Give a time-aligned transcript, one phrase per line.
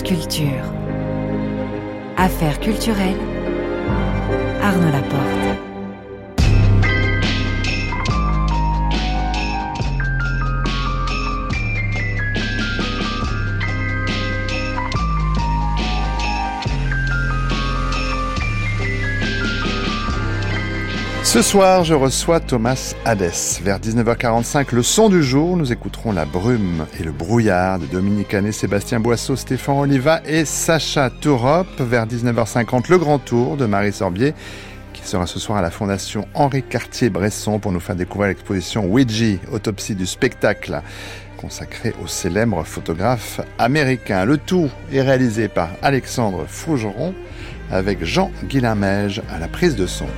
[0.00, 0.64] Culture.
[2.16, 3.18] Affaires culturelles.
[4.62, 5.71] Arnaud Laporte.
[21.32, 23.58] Ce soir, je reçois Thomas Hadès.
[23.62, 28.36] Vers 19h45, le son du jour, nous écouterons La brume et le brouillard de Dominique
[28.52, 31.64] Sébastien Boisseau, Stéphane Oliva et Sacha Tourop.
[31.78, 34.34] Vers 19h50, le grand tour de Marie Sorbier,
[34.92, 39.38] qui sera ce soir à la Fondation Henri Cartier-Bresson pour nous faire découvrir l'exposition Ouija,
[39.50, 40.82] autopsie du spectacle,
[41.38, 44.26] consacrée au célèbre photographe américain.
[44.26, 47.14] Le tout est réalisé par Alexandre Fougeron
[47.70, 50.08] avec Jean Guillain-Mège à la prise de son.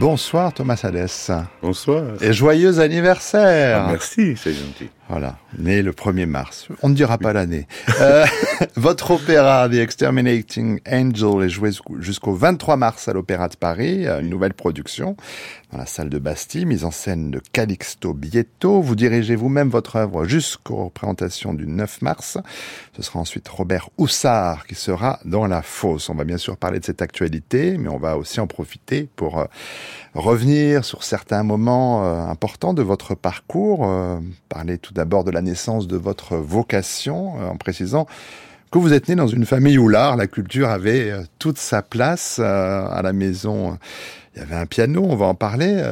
[0.00, 1.30] Bonsoir Thomas Hadès.
[1.60, 2.02] Bonsoir.
[2.22, 3.84] Et joyeux anniversaire.
[3.84, 4.88] Ah, merci, c'est gentil.
[5.10, 6.68] Voilà, né le 1er mars.
[6.82, 7.66] On ne dira pas l'année.
[8.00, 8.24] Euh,
[8.76, 14.28] votre opéra The Exterminating Angel est joué jusqu'au 23 mars à l'Opéra de Paris, une
[14.28, 15.16] nouvelle production
[15.72, 18.80] dans la salle de Bastille, mise en scène de Calixto Bietto.
[18.80, 22.38] Vous dirigez vous-même votre œuvre jusqu'aux représentations du 9 mars.
[22.96, 26.08] Ce sera ensuite Robert Houssard qui sera dans la fosse.
[26.08, 29.38] On va bien sûr parler de cette actualité, mais on va aussi en profiter pour
[29.38, 29.44] euh,
[30.14, 33.88] revenir sur certains moments euh, importants de votre parcours,
[34.48, 38.06] parler tout d'abord de la naissance de votre vocation, euh, en précisant
[38.70, 41.82] que vous êtes né dans une famille où l'art, la culture avait euh, toute sa
[41.82, 43.78] place euh, à la maison.
[44.34, 45.82] Il y avait un piano, on va en parler.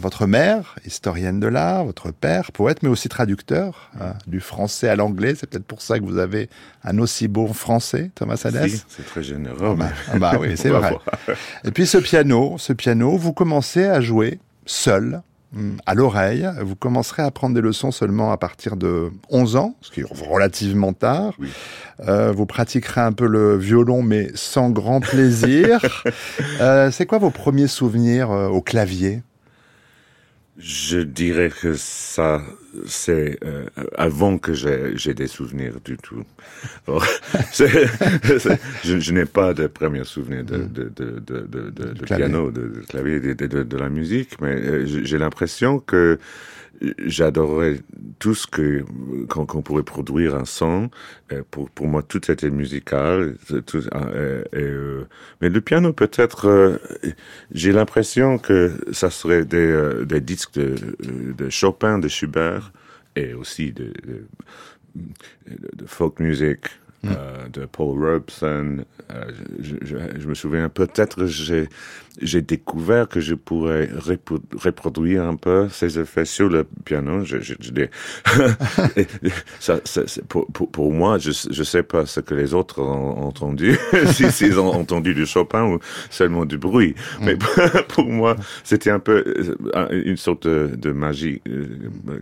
[0.00, 3.90] votre mère, historienne de l'art, votre père, poète, mais aussi traducteur
[4.28, 5.34] du français à l'anglais.
[5.34, 6.48] C'est peut-être pour ça que vous avez
[6.84, 8.82] un aussi beau français, Thomas Hadès.
[8.88, 9.74] c'est très généreux.
[9.74, 10.96] bah, ah bah oui, c'est vrai.
[11.64, 15.22] Et puis ce piano, ce piano, vous commencez à jouer seul
[15.86, 16.48] à l'oreille.
[16.60, 20.06] Vous commencerez à prendre des leçons seulement à partir de 11 ans, ce qui est
[20.08, 21.34] relativement tard.
[22.06, 25.80] Euh, vous pratiquerez un peu le violon, mais sans grand plaisir.
[26.60, 29.22] euh, c'est quoi vos premiers souvenirs euh, au clavier?
[30.58, 32.42] Je dirais que ça
[32.86, 36.24] c'est euh, avant que j'ai des souvenirs du tout.
[37.54, 43.76] je, n'ai pas de premiers souvenirs de, de, de, de, de piano, de, clavier, de,
[43.76, 46.18] la musique, mais euh, j'ai l'impression que
[47.04, 47.80] j'adorais
[48.18, 48.84] tout ce que
[49.28, 50.90] qu'on pourrait produire un son.
[51.32, 53.36] Euh, pour pour moi, tout était musical.
[53.66, 53.82] Tout,
[55.40, 56.80] mais le piano, peut-être,
[57.50, 60.74] j'ai l'impression que ça serait des des disques de,
[61.36, 62.72] de Chopin, de Schubert
[63.16, 63.92] et aussi de,
[64.94, 66.58] de, folk music,
[67.02, 67.08] mm.
[67.10, 68.84] euh, de Paul Robeson.
[69.10, 71.68] Euh, je, je, je, me souviens, peut-être j'ai
[72.20, 73.88] j'ai découvert que je pourrais
[74.54, 77.24] reproduire un peu ces effets sur le piano.
[77.24, 77.70] Je, je, je
[79.60, 83.26] ça, ça, pour, pour, pour, moi, je ne sais pas ce que les autres ont
[83.26, 85.78] entendu, s'ils si, ont entendu du Chopin ou
[86.10, 86.94] seulement du bruit.
[87.20, 87.24] Mm.
[87.24, 87.36] Mais
[87.88, 89.24] pour moi, c'était un peu
[89.74, 91.66] euh, une sorte de, de, magie euh,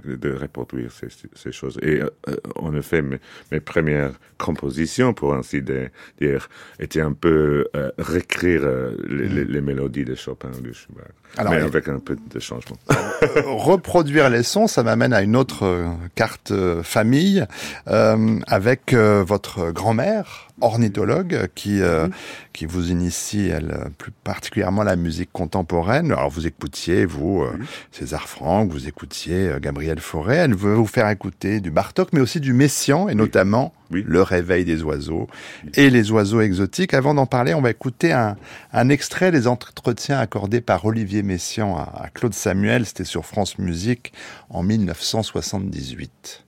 [0.06, 1.78] de reproduire ces, ces choses.
[1.82, 3.18] Et euh, en effet, mes,
[3.52, 8.62] mes, premières compositions, pour ainsi dire, étaient un peu euh, réécrire
[9.08, 11.06] les, les, les mélodies de Chopin ou de Schubert.
[11.36, 12.76] Alors, mais avec un peu de changement.
[12.90, 17.44] Euh, reproduire les sons, ça m'amène à une autre euh, carte euh, famille
[17.88, 22.10] euh, avec votre grand-mère ornithologue qui mhm.
[22.52, 26.12] qui vous initie elle plus particulièrement la musique contemporaine.
[26.12, 27.44] Alors vous écoutiez vous
[27.92, 30.36] César Franck, vous écoutiez Gabriel Fauré.
[30.36, 34.64] Elle veut vous faire écouter du Bartok, mais aussi du Messiaen et notamment le réveil
[34.64, 35.28] des oiseaux
[35.74, 36.94] et les oiseaux exotiques.
[36.94, 38.36] Avant d'en parler, on va écouter un,
[38.72, 42.86] un extrait des entretiens accordés par Olivier Messiaen à, Claude Samuel.
[42.86, 44.12] C'était sur France Musique
[44.50, 46.44] en 1978.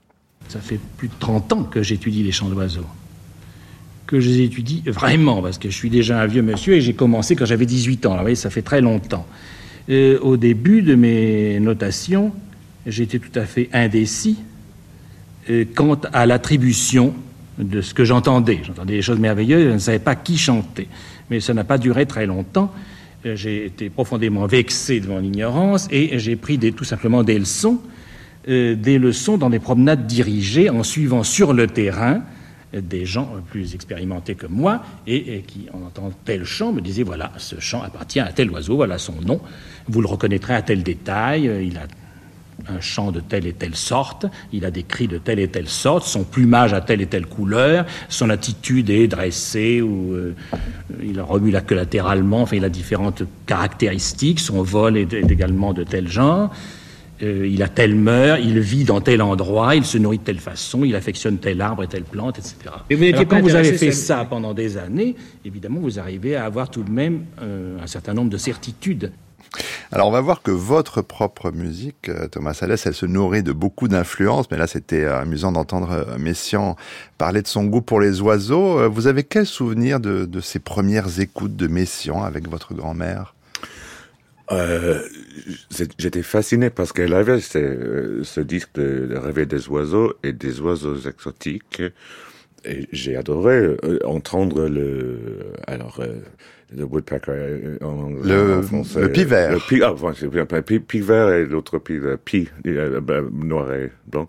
[0.48, 2.86] Ça fait plus de 30 ans que j'étudie les chants d'oiseaux.
[4.08, 6.94] Que je les étudie vraiment, parce que je suis déjà un vieux monsieur et j'ai
[6.94, 8.14] commencé quand j'avais 18 ans.
[8.14, 9.26] vous voyez, ça fait très longtemps.
[9.90, 12.32] Euh, au début de mes notations,
[12.86, 14.38] j'étais tout à fait indécis
[15.50, 17.12] euh, quant à l'attribution
[17.58, 18.60] de ce que j'entendais.
[18.64, 20.88] J'entendais des choses merveilleuses, je ne savais pas qui chantait.
[21.28, 22.72] Mais ça n'a pas duré très longtemps.
[23.26, 27.78] Euh, j'ai été profondément vexé de mon ignorance et j'ai pris tout simplement des leçons,
[28.48, 32.22] euh, des leçons dans des promenades dirigées en suivant sur le terrain
[32.72, 37.32] des gens plus expérimentés que moi et, qui, en entendant tel chant, me disaient voilà,
[37.38, 39.40] ce chant appartient à tel oiseau, voilà son nom,
[39.88, 41.86] vous le reconnaîtrez à tel détail, il a
[42.66, 45.68] un chant de telle et telle sorte, il a des cris de telle et telle
[45.68, 50.34] sorte, son plumage a telle et telle couleur, son attitude est dressée ou euh,
[51.02, 55.84] il remue la queue latéralement, enfin il a différentes caractéristiques, son vol est, également de
[55.84, 56.52] tel genre.
[57.22, 60.38] Euh, il a telle mœur, il vit dans tel endroit, il se nourrit de telle
[60.38, 62.56] façon, il affectionne tel arbre et telle plante, etc.
[62.90, 66.70] Et vous quand vous avez fait ça pendant des années, évidemment, vous arrivez à avoir
[66.70, 69.12] tout de même euh, un certain nombre de certitudes.
[69.90, 73.52] Alors on va voir que votre propre musique, euh, Thomas Salès, elle se nourrit de
[73.52, 76.76] beaucoup d'influences, mais là c'était amusant d'entendre Messian
[77.16, 78.88] parler de son goût pour les oiseaux.
[78.90, 83.34] Vous avez quel souvenir de, de ces premières écoutes de Messian avec votre grand-mère?
[84.52, 85.00] Euh,
[85.98, 90.96] J'étais fasciné parce qu'elle avait ce, ce disque de, Rêver des oiseaux et des oiseaux
[90.96, 91.82] exotiques.
[92.64, 95.52] Et j'ai adoré entendre le...
[95.66, 96.00] Alors,
[96.76, 99.00] le woodpecker euh, en, le, français.
[99.00, 99.52] Le pivert.
[99.52, 103.90] Le pi, ah, enfin, bien, pivert et l'autre pi, le pi, euh, ben, noir et
[104.06, 104.28] blanc.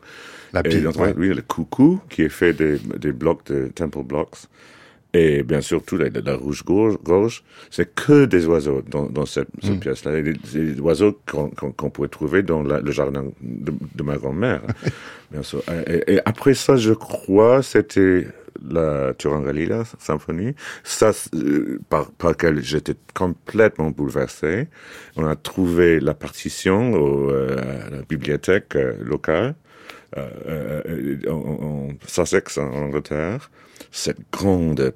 [0.53, 1.13] La pi, et, ouais.
[1.17, 4.47] oui, le coucou, qui est fait des, des blocs de temple blocks.
[5.13, 9.77] Et bien sûr, tout la, la rouge-gorge, c'est que des oiseaux dans, dans cette, cette
[9.77, 9.79] mm.
[9.79, 10.21] pièce-là.
[10.21, 14.61] Des, des, oiseaux qu'on qu pourrait trouver dans la, le jardin de, de ma grand-mère.
[15.31, 15.63] bien sûr.
[15.87, 18.27] Et, et, après ça, je crois, c'était
[18.67, 20.53] la Turangalila symphonie,
[20.83, 24.67] ça, euh, par, par laquelle j'étais complètement bouleversé.
[25.15, 29.55] On a trouvé la partition au, euh, à la bibliothèque euh, locale,
[30.17, 33.49] en, en, Sussex, en Angleterre.
[33.91, 34.93] Cette grande,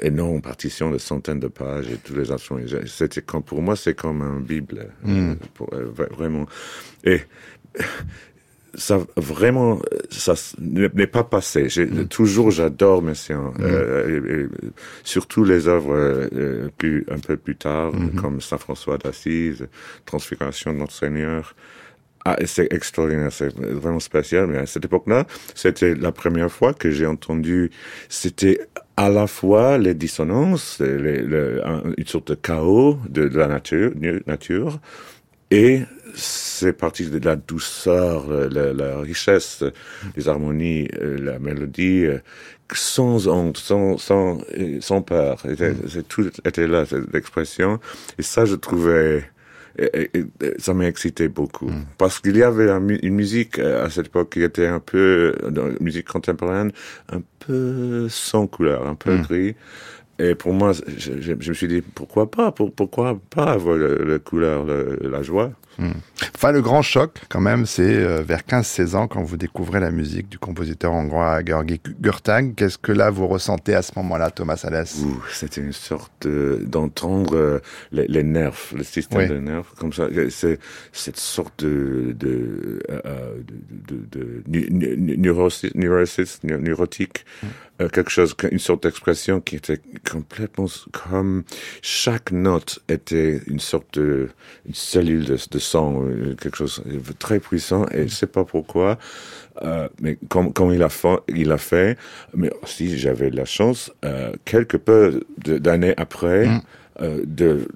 [0.00, 2.62] énorme partition de centaines de pages et tous les instruments.
[2.86, 5.34] C'était comme, pour moi, c'est comme un bible, mm.
[5.54, 5.70] pour,
[6.10, 6.46] vraiment.
[7.04, 7.20] Et
[8.74, 9.80] ça vraiment
[10.10, 11.68] ça n'est pas passé.
[11.76, 12.06] Mm.
[12.06, 13.62] Toujours j'adore Messiaen, mm.
[13.62, 14.48] euh,
[15.04, 18.14] surtout les œuvres euh, plus un peu plus tard mm-hmm.
[18.14, 19.66] comme Saint François d'Assise,
[20.06, 21.54] Transfiguration de notre Seigneur.
[22.24, 24.46] Ah, c'est extraordinaire, c'est vraiment spécial.
[24.46, 27.70] Mais à cette époque-là, c'était la première fois que j'ai entendu.
[28.08, 28.60] C'était
[28.96, 31.60] à la fois les dissonances, les, les,
[31.96, 33.92] une sorte de chaos de, la nature,
[34.26, 34.80] nature
[35.50, 35.80] et
[36.14, 39.64] c'est parti de la douceur, la, richesse
[40.14, 42.18] des harmonies, euh, la mélodie, euh,
[42.72, 45.42] sans honte, sans, sans peur.
[45.44, 46.02] Mm.
[46.08, 47.80] Tout était là, l'expression.
[48.18, 49.24] Et ça, je trouvais,
[50.58, 51.68] ça m'a excité beaucoup.
[51.68, 51.84] Mm.
[51.98, 55.66] Parce qu'il y avait une musique euh, à cette époque qui était un peu, dans
[55.66, 56.72] la musique contemporaine,
[57.10, 59.22] un peu sans couleur, un peu mm.
[59.22, 59.54] gris.
[60.18, 62.52] Et pour moi, je, je, me suis dit, pourquoi pas?
[62.52, 65.52] Pourquoi pas avoir la couleur, la joie?
[65.80, 65.92] Hmm.
[66.36, 69.90] Enfin, le grand choc, quand même, c'est euh, vers 15-16 ans quand vous découvrez la
[69.90, 72.54] musique du compositeur hongrois Georgi Gurtag.
[72.54, 74.94] Qu'est-ce que là vous ressentez à ce moment-là, Thomas Alès
[75.32, 77.60] C'était une sorte d'entendre euh,
[77.92, 80.06] les, les, nerfs, le système de nerfs, comme ça.
[80.28, 80.58] C'est
[80.92, 83.40] cette sorte de de, euh,
[83.70, 87.24] de, de, de neurosis, neurotique.
[87.80, 89.80] Euh, quelque chose, une sorte d'expression qui était
[90.10, 91.44] complètement comme
[91.80, 94.28] chaque note était une sorte de
[94.66, 98.44] une cellule de, de sang, euh, quelque chose de très puissant et je sais pas
[98.44, 98.98] pourquoi.
[99.62, 101.98] Euh, mais comme, comme il a fait, il a fait,
[102.34, 106.62] mais aussi j'avais la chance euh, quelque peu d'années après mm.
[107.02, 107.66] euh, de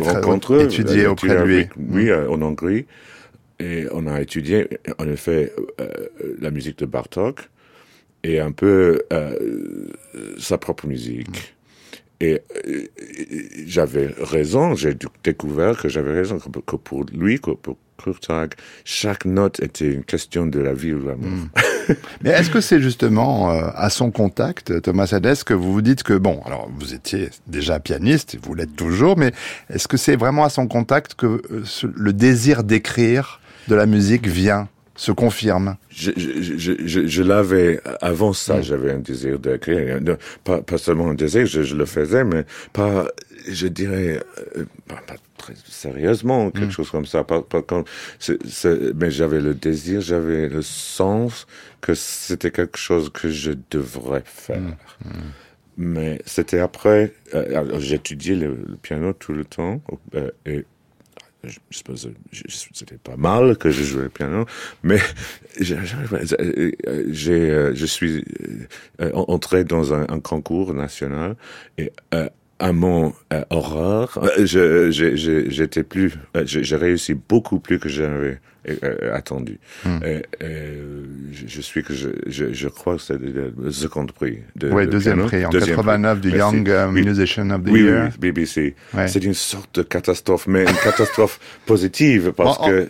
[0.00, 2.30] rencontrer, étudier auprès de lui, oui, mm.
[2.30, 2.86] en Hongrie,
[3.58, 4.68] et on a étudié
[4.98, 5.52] en effet
[6.40, 7.48] la musique de Bartok
[8.24, 9.88] et un peu euh,
[10.38, 11.53] sa propre musique.
[12.20, 12.84] Et, euh,
[13.66, 18.54] j'avais raison, j'ai découvert que j'avais raison, que, pour lui, que pour Kurtag,
[18.84, 21.30] chaque note était une question de la vie ou de la mort.
[21.30, 21.94] Hmm.
[22.22, 26.02] Mais est-ce que c'est justement euh, à son contact, Thomas Hadès, que vous vous dites
[26.02, 29.32] que, bon, alors vous étiez déjà pianiste, vous l'êtes toujours, mais
[29.70, 31.42] est-ce que c'est vraiment à son contact que
[31.94, 35.76] le désir d'écrire de la musique vient se confirme.
[35.90, 38.62] Je, je, je, je l'avais avant ça, mm.
[38.62, 40.00] j'avais un désir d'écrire,
[40.44, 43.08] pas, pas seulement un désir, je, le faisais, mais pas,
[43.48, 44.20] je dirais,
[44.56, 45.00] euh, pas,
[45.36, 46.70] très sérieusement, quelque mm.
[46.70, 47.24] chose comme ça.
[47.24, 47.84] Pas, pas quand,
[48.94, 51.46] mais j'avais le désir, j'avais le sens
[51.80, 54.60] que c'était quelque chose que je devrais faire.
[54.60, 55.10] Mm.
[55.76, 59.82] Mais c'était après, euh, j'étudiais le, le, piano tout le temps,
[60.14, 60.64] euh, et
[61.48, 62.10] je suppose
[62.72, 64.46] c'était pas mal que je jouais le piano,
[64.82, 64.98] mais
[65.60, 65.76] j'ai,
[67.74, 68.24] je suis
[69.00, 71.36] euh, entré dans un, concours national
[71.78, 73.12] et euh, à mon
[73.50, 74.90] horreur, je,
[75.48, 78.40] j'étais plus, j'ai réussi beaucoup plus que j'avais
[79.12, 79.58] attendu.
[79.84, 79.98] Hmm.
[80.00, 84.38] Je, je, suis que je, je, je crois que c'est le, second prix.
[84.56, 88.04] De, oui, deuxième prix en deuxième 89 du Young Musician of the Year.
[88.04, 88.74] Oui, BBC.
[89.06, 92.88] C'est une sorte de catastrophe, mais une catastrophe positive parce que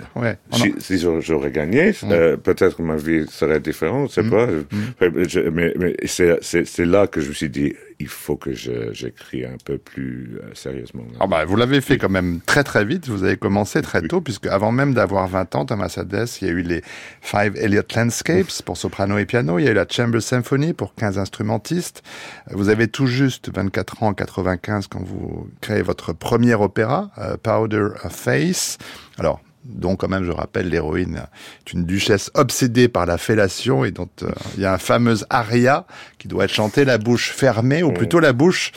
[0.78, 4.30] si, j'aurais gagné, peut-être que ma vie serait différente, je sais hmm.
[4.30, 4.46] pas.
[4.46, 5.50] Hmm.
[5.52, 9.78] mais, mais c'est là que je me suis dit, il faut que j'écris un peu
[9.78, 11.04] plus euh, sérieusement.
[11.20, 14.20] Ah bah, vous l'avez fait quand même très très vite, vous avez commencé très tôt,
[14.20, 16.82] puisque avant même d'avoir 20 ans, Il y a eu les
[17.20, 20.94] Five Elliott Landscapes pour soprano et piano, il y a eu la Chamber Symphony pour
[20.94, 22.02] 15 instrumentistes.
[22.50, 27.36] Vous avez tout juste 24 ans en 95 quand vous créez votre premier opéra, euh,
[27.42, 28.78] Powder of Face.
[29.18, 31.22] Alors, dont quand même, je rappelle, l'héroïne
[31.66, 35.16] est une duchesse obsédée par la fellation et dont euh, il y a un fameux
[35.30, 35.86] aria
[36.18, 38.72] qui doit être chanté la bouche fermée ou plutôt la bouche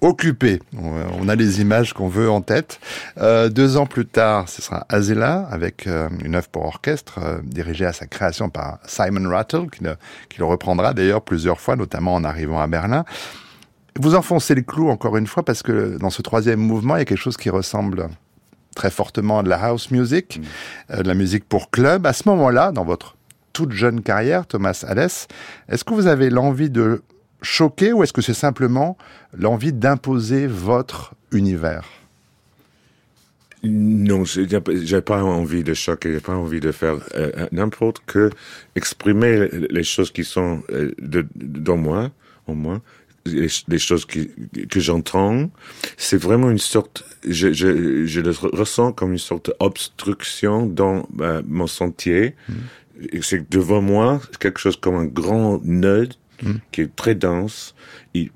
[0.00, 0.60] occupée.
[0.76, 2.80] On a les images qu'on veut en tête.
[3.18, 7.86] Euh, deux ans plus tard, ce sera Azela avec euh, une œuvre pour orchestre dirigée
[7.86, 9.96] à sa création par Simon Rattle qui le,
[10.28, 13.04] qui le reprendra d'ailleurs plusieurs fois, notamment en arrivant à Berlin.
[13.98, 17.02] Vous enfoncez le clou encore une fois parce que dans ce troisième mouvement, il y
[17.02, 18.08] a quelque chose qui ressemble
[18.74, 20.94] très fortement de la house music, mm.
[20.94, 22.06] euh, de la musique pour club.
[22.06, 23.16] À ce moment-là, dans votre
[23.52, 25.28] toute jeune carrière, Thomas Alès,
[25.68, 27.02] est-ce que vous avez l'envie de
[27.44, 28.96] choquer ou est-ce que c'est simplement
[29.36, 31.84] l'envie d'imposer votre univers?
[33.62, 38.30] Non, j'ai pas envie de choquer, j'ai pas envie de faire euh, n'importe que
[38.76, 42.10] exprimer les choses qui sont euh, de, dans moi,
[42.46, 42.82] en moi,
[43.24, 44.18] les, choses que,
[44.66, 45.50] que j'entends,
[45.96, 51.40] c'est vraiment une sorte, je, je, je, le ressens comme une sorte d'obstruction dans euh,
[51.46, 52.34] mon sentier.
[52.48, 52.54] Mm.
[53.22, 56.08] C'est devant moi quelque chose comme un grand nœud
[56.72, 57.74] qui est très dense.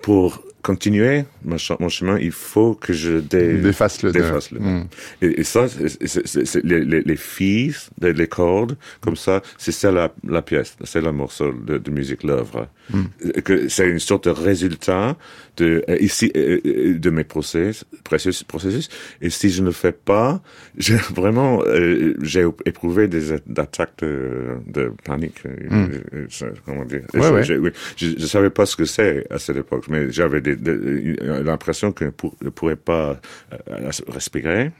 [0.02, 4.88] Pour continuer mon chemin, il faut que je défasse le défasse le mm.
[5.22, 10.12] et, et, ça, c'est les, les, les, filles, les, cordes, comme ça, c'est ça la,
[10.28, 12.68] la pièce, c'est le morceau de, de musique, l'œuvre.
[12.90, 13.04] Mm.
[13.44, 15.16] Que c'est une sorte de résultat
[15.56, 18.88] de euh, ici euh, euh, de mes processus, processus, processus.
[19.20, 20.40] Et si je ne le fais pas,
[20.78, 21.62] j'ai vraiment
[22.22, 25.44] j'ai éprouvé des attaques de, de panique.
[25.44, 25.86] Mm.
[26.64, 27.72] Comment dire ouais, je, ouais.
[27.96, 32.44] Je, je, savais pas ce que c'est à cette époque, mais j'avais l'impression que je
[32.44, 33.20] ne pourrais pas
[34.08, 34.72] respirer.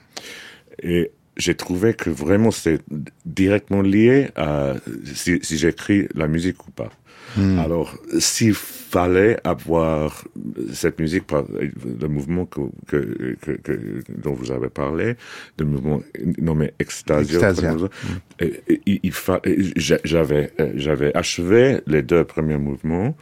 [0.83, 2.81] Et j'ai trouvé que vraiment c'est
[3.25, 4.75] directement lié à
[5.15, 6.91] si, si j'écris la musique ou pas.
[7.37, 7.59] Hmm.
[7.59, 10.25] Alors, s'il fallait avoir
[10.73, 15.15] cette musique, le mouvement que, que, que, dont vous avez parlé,
[15.59, 16.01] le mouvement
[16.39, 17.89] nommé Extasia, hmm.
[18.87, 19.13] il,
[19.77, 23.15] j'avais, j'avais achevé les deux premiers mouvements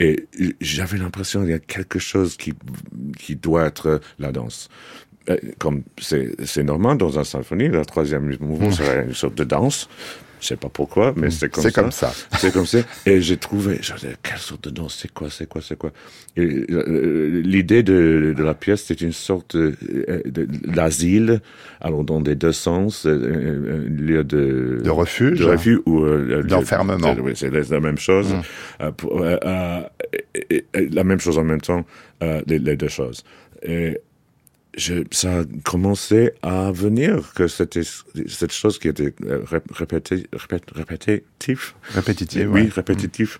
[0.00, 0.26] et
[0.60, 2.52] j'avais l'impression qu'il y a quelque chose qui,
[3.18, 4.68] qui doit être la danse
[5.58, 9.88] comme c'est normal dans un symphonie, le troisième mouvement serait une sorte de danse.
[10.44, 11.70] Je sais pas pourquoi, mais c'est comme ça.
[11.70, 12.12] C'est comme ça.
[12.38, 12.78] C'est comme ça.
[13.06, 15.90] Et j'ai trouvé, je disais, quelle sorte de danse, c'est quoi, c'est quoi, c'est quoi?
[16.36, 19.56] Euh, l'idée de, de, la pièce, c'est une sorte
[20.66, 21.40] d'asile,
[21.80, 24.82] alors dans des deux sens, euh, un lieu de...
[24.84, 25.38] De refuge.
[25.38, 26.04] De refuge ou...
[26.04, 27.16] Euh, D'enfermement.
[27.22, 28.34] Oui, c'est la même chose.
[28.34, 28.96] Mm.
[30.92, 31.86] la même chose en même temps,
[32.20, 33.24] les, les deux choses.
[33.62, 33.96] Et,
[34.76, 37.82] je, ça a commencé à venir que c'était
[38.28, 41.74] cette chose qui était euh, répété, répété, répétitif.
[41.90, 43.38] Répétitif, oui, répétitif.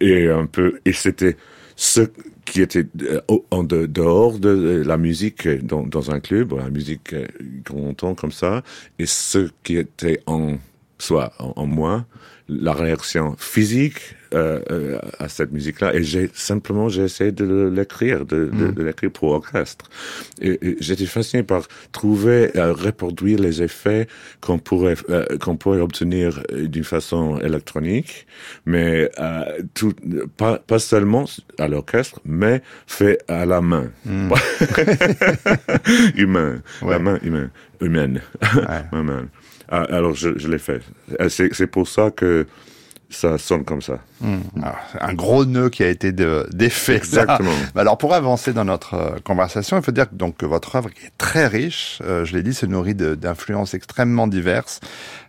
[0.00, 1.36] Et un peu, et c'était
[1.76, 2.02] ce
[2.44, 7.26] qui était euh, en dehors de la musique dans, dans un club, la musique euh,
[7.66, 8.62] qu'on entend comme ça,
[8.98, 10.56] et ce qui était en
[10.98, 12.06] soit en, moi,
[12.48, 15.94] la réaction physique euh, euh, à cette musique-là.
[15.94, 18.74] Et j'ai simplement j'ai essayé de l'écrire, de, de, mm.
[18.74, 19.86] de l'écrire pour orchestre.
[20.40, 24.06] Et, et j'étais fasciné par trouver, euh, reproduire les effets
[24.40, 28.26] qu'on pourrait euh, qu'on pourrait obtenir d'une façon électronique,
[28.66, 29.10] mais
[29.74, 29.94] tout,
[30.36, 31.24] pas pas seulement
[31.58, 34.32] à l'orchestre, mais fait à la main, mm.
[36.16, 36.90] humain, ouais.
[36.90, 37.50] la main humaine,
[37.80, 39.02] humaine, ouais.
[39.02, 39.28] main.
[39.68, 40.82] Ah, alors, je, je l'ai fait.
[41.28, 42.46] C'est pour ça que
[43.10, 44.00] ça sonne comme ça.
[44.62, 46.96] Ah, un gros nœud qui a été défait.
[46.96, 47.50] Exactement.
[47.74, 50.88] Alors pour avancer dans notre euh, conversation, il faut dire que, donc, que votre œuvre
[51.04, 54.80] est très riche, euh, je l'ai dit, se nourrit d'influences extrêmement diverses.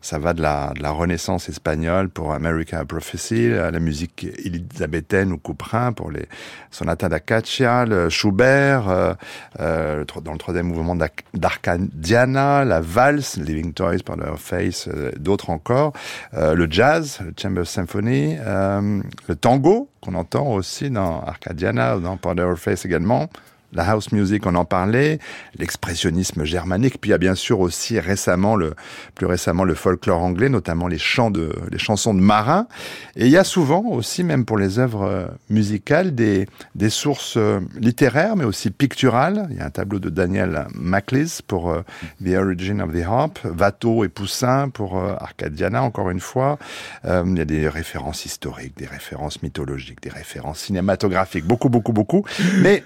[0.02, 5.34] Ça va de la, de la Renaissance espagnole pour America Prophecy, à la musique élisabéthaine
[5.34, 6.28] ou Couperin pour les
[6.72, 9.14] sonatas d'Acacia, le Schubert, euh,
[9.60, 10.96] euh, dans le troisième mouvement
[11.34, 15.94] d'Arcadiana, la valse, Living Toys par leur Face, d'autres encore,
[16.34, 22.54] le jazz, le Chamber Symphony, euh, le tango qu'on entend aussi dans Arcadiana dans Powder
[22.56, 23.30] Face également,
[23.74, 25.20] la house music, on en parlait,
[25.58, 28.74] l'expressionnisme germanique, puis il y a bien sûr aussi récemment le,
[29.16, 32.68] plus récemment le folklore anglais, notamment les chants de, les chansons de marins.
[33.16, 37.36] Et il y a souvent aussi, même pour les œuvres euh, musicales, des, des sources
[37.38, 39.48] euh, littéraires, mais aussi picturales.
[39.52, 41.82] Il y a un tableau de Daniel Maclise pour euh,
[42.24, 46.58] The Origin of the Harp, Watteau et Poussin pour Arcadiana, encore une fois.
[47.04, 52.26] il y a des références historiques, des références mythologiques, des références cinématographiques, beaucoup, beaucoup, beaucoup.
[52.62, 52.84] Mais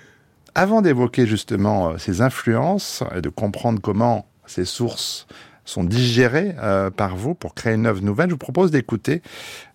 [0.56, 5.28] avant d'évoquer justement euh, ces influences et de comprendre comment ces sources
[5.66, 9.22] sont digérées euh, par vous pour créer une œuvre nouvelle, je vous propose d'écouter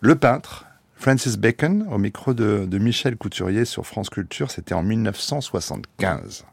[0.00, 0.66] le peintre
[0.96, 4.50] Francis Bacon au micro de, de Michel Couturier sur France Culture.
[4.50, 6.44] C'était en 1975.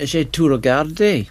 [0.00, 1.26] J'ai tout regardé.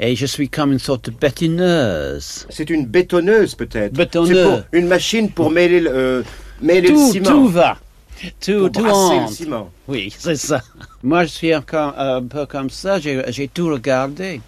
[0.00, 2.46] Et je suis comme une sorte de bétonneuse.
[2.50, 3.94] C'est une bétonneuse peut-être.
[3.94, 4.64] Bétonneuse.
[4.72, 6.22] une machine pour mêler, le, euh,
[6.62, 7.30] mêler tout, le ciment.
[7.30, 7.78] Tout va.
[8.40, 9.70] Tout, tout le ciment.
[9.86, 10.60] Oui, c'est ça.
[11.02, 12.98] Moi, je suis un peu comme ça.
[12.98, 14.40] J'ai tout regardé.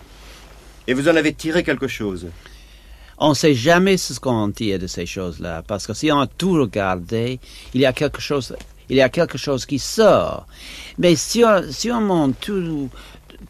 [0.87, 2.27] Et vous en avez tiré quelque chose?
[3.19, 6.27] On ne sait jamais ce qu'on tire de ces choses-là, parce que si on a
[6.27, 7.39] tout regardé,
[7.75, 8.57] il y a quelque chose,
[8.89, 10.47] il y a quelque chose qui sort.
[10.97, 12.89] Mais si on, si on monte tout,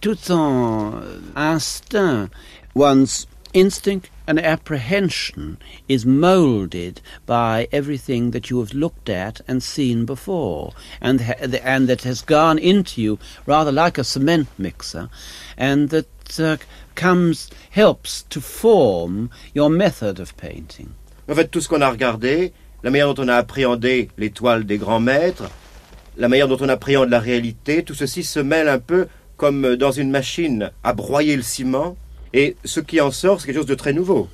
[0.01, 0.93] tout son
[1.37, 2.29] instinct,
[2.75, 5.59] one's instinct and apprehension
[5.89, 11.21] is molded by everything that you have looked at and seen before, and,
[11.65, 15.09] and that has gone into you rather like a cement mixer,
[15.57, 16.57] and that uh,
[16.95, 20.95] comes, helps to form your method of painting.
[21.29, 22.53] En fait, tout ce qu'on a regardé,
[22.85, 25.51] la manière dont on a appréhendé l'étoile des grands maîtres,
[26.17, 29.91] la manière dont on appréhende la réalité, tout ceci se mêle un peu comme dans
[29.91, 31.97] une machine à broyer le ciment
[32.33, 34.29] et ce qui en sort, c'est quelque chose de très nouveau.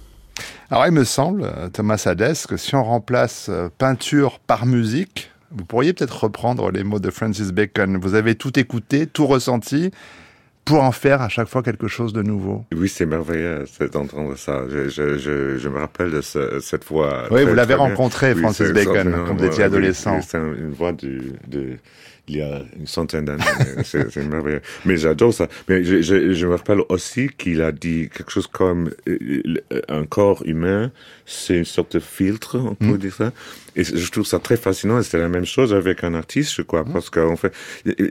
[0.70, 5.64] Alors il me semble, Thomas Hadès, que si on remplace euh, peinture par musique, vous
[5.64, 7.98] pourriez peut-être reprendre les mots de Francis Bacon.
[7.98, 9.92] Vous avez tout écouté, tout ressenti,
[10.64, 12.64] pour en faire à chaque fois quelque chose de nouveau.
[12.74, 14.64] Oui, c'est merveilleux d'entendre ça.
[14.68, 17.28] Je, je, je, je, me rappelle de cette voix.
[17.30, 20.20] Oui, vous l'avez rencontré, Francis Bacon, quand vous étiez adolescent.
[20.22, 21.32] c'est une voix du,
[22.28, 23.45] il y a une centaine d'années.
[23.85, 24.62] c'est merveilleux.
[24.85, 25.49] Mais j'adore ça.
[25.68, 29.54] Mais je, je, je, me rappelle aussi qu'il a dit quelque chose comme euh,
[29.88, 30.90] un corps humain,
[31.25, 32.98] c'est une sorte de filtre, on peut mm.
[32.98, 33.33] dire ça.
[33.77, 34.98] Et je trouve ça très fascinant.
[34.98, 36.92] Et c'est la même chose avec un artiste, je crois, mm.
[36.92, 37.53] parce qu'en fait,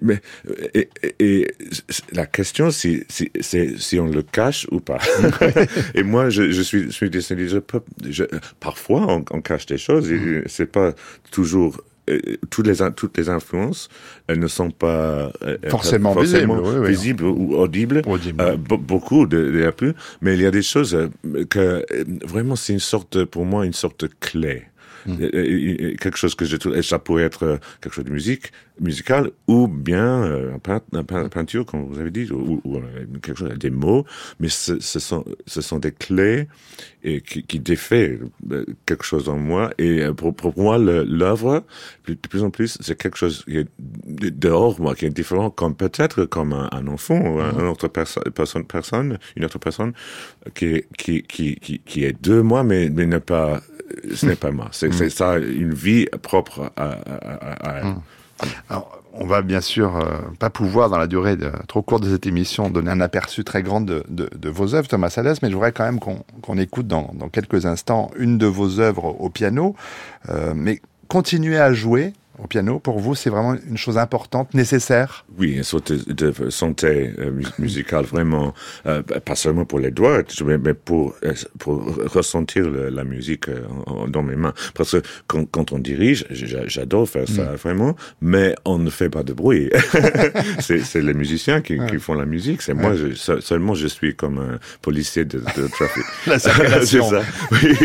[0.01, 0.21] mais
[0.73, 0.89] et,
[1.19, 1.53] et,
[2.13, 4.99] la question, c'est si, si, si, on le cache ou pas.
[5.95, 7.47] et moi, je, je suis, je suis décidé.
[7.47, 8.23] Je peux, je,
[8.59, 10.09] parfois, on, on, cache des choses.
[10.09, 10.43] Mm.
[10.45, 10.93] C'est pas
[11.31, 11.94] toujours euh,
[12.49, 13.89] toutes les toutes les influences
[14.27, 18.01] elles ne sont pas euh, forcément, forcément visibles, ou audibles,
[18.39, 21.85] Euh, beaucoup de, de peu mais il y a des choses euh, que
[22.25, 24.63] vraiment c'est une sorte pour moi une sorte de clé
[25.05, 25.95] Mm.
[25.97, 29.67] quelque chose que j'ai trouvé, ça pourrait être euh, quelque chose de musique, musical, ou
[29.67, 30.57] bien euh,
[30.93, 32.81] un, peinture, comme vous avez dit, ou, ou, euh,
[33.21, 34.05] quelque chose, des mots,
[34.39, 36.47] mais ce, ce, sont, ce sont des clés
[37.03, 38.19] et qui, qui défait
[38.85, 39.71] quelque chose en moi.
[39.77, 41.63] Et pour, pour moi, l'œuvre,
[42.07, 45.75] de plus en plus, c'est quelque chose qui est dehors moi, qui est différent, comme
[45.75, 49.93] peut-être comme un, enfant, ou une autre perso personne, personne, une autre personne,
[50.55, 53.61] qui, qui, qui, qui, qui est de moi, mais, mais n'est pas
[54.13, 54.67] ce n'est pas moi.
[54.71, 55.09] C'est mm.
[55.09, 56.97] ça, une vie propre à,
[57.77, 57.85] elle.
[57.85, 58.01] Mm.
[58.69, 62.09] Alors, on va bien sûr euh, pas pouvoir, dans la durée de, trop courte de
[62.09, 65.49] cette émission, donner un aperçu très grand de, de, de vos œuvres, Thomas Salès, mais
[65.49, 69.29] je voudrais quand même qu'on écoute dans, dans, quelques instants une de vos œuvres au
[69.29, 69.75] piano.
[70.29, 75.25] Euh, mais continuez à jouer au piano, pour vous, c'est vraiment une chose importante, nécessaire?
[75.37, 78.53] Oui, une sorte de santé euh, musicale, vraiment,
[78.85, 83.49] euh, pas seulement pour les doigts, mais, pour, euh, pour ressentir la musique
[84.07, 84.53] dans mes mains.
[84.73, 87.55] Parce que quand, quand on dirige, j'adore faire ça, mm.
[87.55, 89.69] vraiment, mais on ne fait pas de bruit.
[90.59, 94.39] c'est les musiciens qui, qui, font la musique, c'est moi, je, seulement je suis comme
[94.39, 96.03] un policier de, de trafic.
[96.27, 97.21] la c'est ça,
[97.51, 97.75] oui,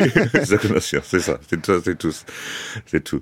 [0.40, 2.12] c'est ça, c'est tout.
[2.86, 3.20] C'est tout.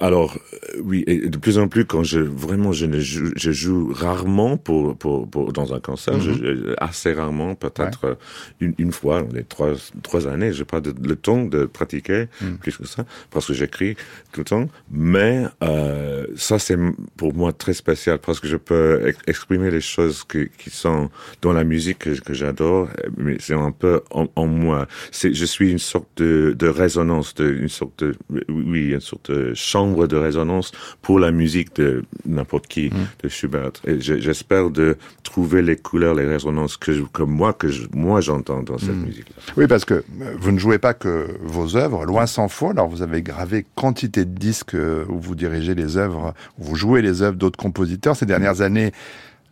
[0.00, 3.50] alors, euh, oui, et de plus en plus, quand je vraiment je ne joue, je
[3.50, 6.74] joue rarement pour, pour, pour dans un concert, je, mhm.
[6.78, 8.14] assez rarement, peut-être euh,
[8.60, 12.26] une, une, fois dans les trois trois années, j'ai pas de, le temps de pratiquer
[12.40, 12.58] mhm.
[12.58, 13.96] plus que ça parce que j'écris
[14.32, 14.68] tout le temps.
[14.90, 16.76] Mais euh, ça c'est
[17.16, 21.10] pour moi très spécial parce que je peux exprimer les choses qui, qui sont
[21.42, 24.86] dans la musique que, que j'adore, mais c'est un peu en, en moi.
[25.10, 28.14] C'est je suis une sorte de, de résonance, de, une sorte de
[28.48, 33.22] oui, une sorte de chambre de résonance pour la musique de n'importe qui, mm.
[33.22, 33.72] de Schubert.
[33.86, 38.78] Et j'espère de trouver les couleurs, les résonances que, que moi, que moi j'entends dans
[38.78, 39.04] cette mm.
[39.04, 39.42] musique-là.
[39.56, 42.70] Oui, parce que euh, vous ne jouez pas que vos œuvres, loin s'en faut.
[42.70, 46.76] Alors vous avez gravé quantité de disques euh, où vous dirigez les œuvres, où vous
[46.76, 48.16] jouez les œuvres d'autres compositeurs.
[48.16, 48.92] Ces dernières années,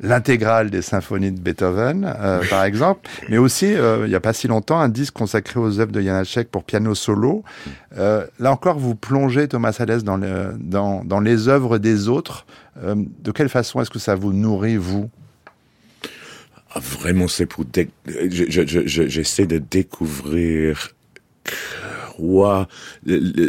[0.01, 4.33] l'intégrale des symphonies de Beethoven, euh, par exemple, mais aussi, euh, il n'y a pas
[4.33, 7.45] si longtemps, un disque consacré aux œuvres de Janacek pour piano solo.
[7.97, 10.19] Euh, là encore, vous plongez, Thomas Hades, dans,
[10.59, 12.47] dans, dans les œuvres des autres.
[12.83, 15.09] de quelle façon est-ce que ça vous nourrit, vous?
[16.75, 17.65] Ah, Vraiment, c'est pour...
[18.07, 20.91] J'essaie de découvrir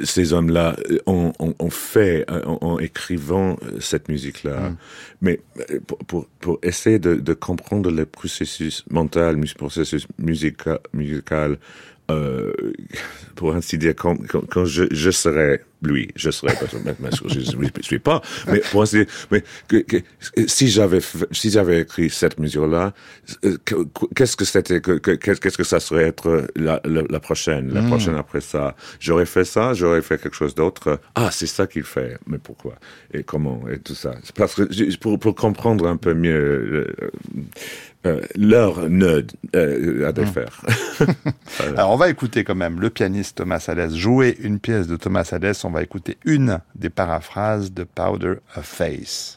[0.03, 0.75] ces hommes-là
[1.06, 4.69] ont, fait en, écrivant cette musique-là.
[4.69, 4.77] Mm.
[5.21, 5.39] Mais
[5.86, 11.58] pour, pour, pour, essayer de, de comprendre le processus mental, le processus musical, musical
[12.10, 12.53] euh,
[13.36, 18.00] pour ainsi dire, quand, quand, je, je serais lui, je serais, maintenant, je ne suis
[18.00, 19.84] pas, mais dire, mais que,
[20.48, 21.00] si j'avais,
[21.32, 22.94] si j'avais écrit cette mesure-là,
[23.46, 23.58] euh,
[24.16, 27.88] qu'est-ce que c'était, qu'est-ce que ça serait être la, la, prochaine, la hmm.
[27.88, 28.76] prochaine après ça?
[29.00, 31.00] J'aurais fait ça, j'aurais fait quelque chose d'autre.
[31.16, 32.18] Ah, c'est ça qu'il fait.
[32.26, 32.76] Mais pourquoi?
[33.13, 33.62] Et comment?
[33.70, 34.16] Et tout ça.
[34.36, 37.12] Parce que, pour, pour comprendre un peu mieux, euh,
[38.08, 40.62] euh, leur nœud euh, à défaire.
[41.76, 45.28] Alors on va écouter quand même le pianiste Thomas Hades jouer une pièce de Thomas
[45.32, 45.54] Hades.
[45.67, 49.37] On va écouter une des paraphrases de Powder of Face.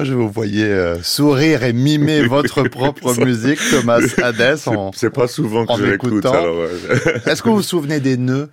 [0.00, 4.58] Moi, je vous voyais euh, sourire et mimer votre propre musique, Thomas Hades.
[4.94, 6.24] C'est pas souvent que je l'écoute.
[7.26, 8.48] Est-ce que vous vous souvenez des nœuds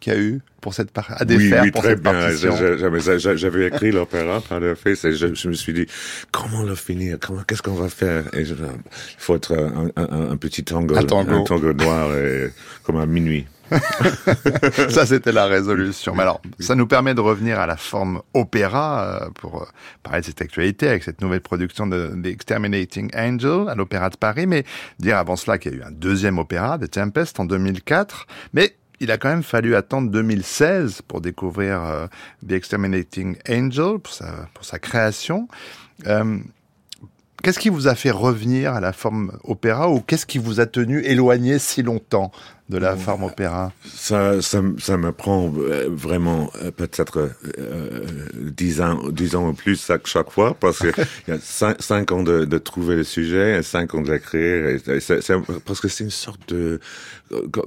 [0.00, 2.28] qu'il y a eu pour cette part à défaire oui, pour très bien.
[2.30, 5.86] J'avais écrit l'opéra par le fait, et je, me suis dit
[6.30, 8.24] comment le finir, comment, qu'est-ce qu'on va faire?
[8.34, 8.56] Et il
[9.16, 12.50] faut être un, un, un petit tango, un tango, un tango noir, et,
[12.82, 13.46] comme à minuit.
[14.88, 16.14] ça, c'était la résolution.
[16.14, 19.66] Mais alors, ça nous permet de revenir à la forme opéra euh, pour euh,
[20.02, 24.16] parler de cette actualité avec cette nouvelle production de The Exterminating Angel à l'Opéra de
[24.16, 24.46] Paris.
[24.46, 24.64] Mais
[24.98, 28.26] dire avant cela qu'il y a eu un deuxième opéra, The Tempest, en 2004.
[28.52, 32.06] Mais il a quand même fallu attendre 2016 pour découvrir euh,
[32.46, 35.48] The Exterminating Angel, pour sa, pour sa création.
[37.42, 40.66] Qu'est-ce qui vous a fait revenir à la forme opéra ou qu'est-ce qui vous a
[40.66, 42.30] tenu éloigné si longtemps
[42.72, 48.04] de la forme opéra Ça, ça, ça me prend euh, vraiment euh, peut-être euh,
[48.34, 50.92] dix ans, dix ans ou plus chaque, chaque fois, parce qu'il
[51.28, 54.80] y a cinq, cinq ans de, de, trouver le sujet et cinq ans de l'écrire.
[55.64, 56.80] Parce que c'est une sorte de,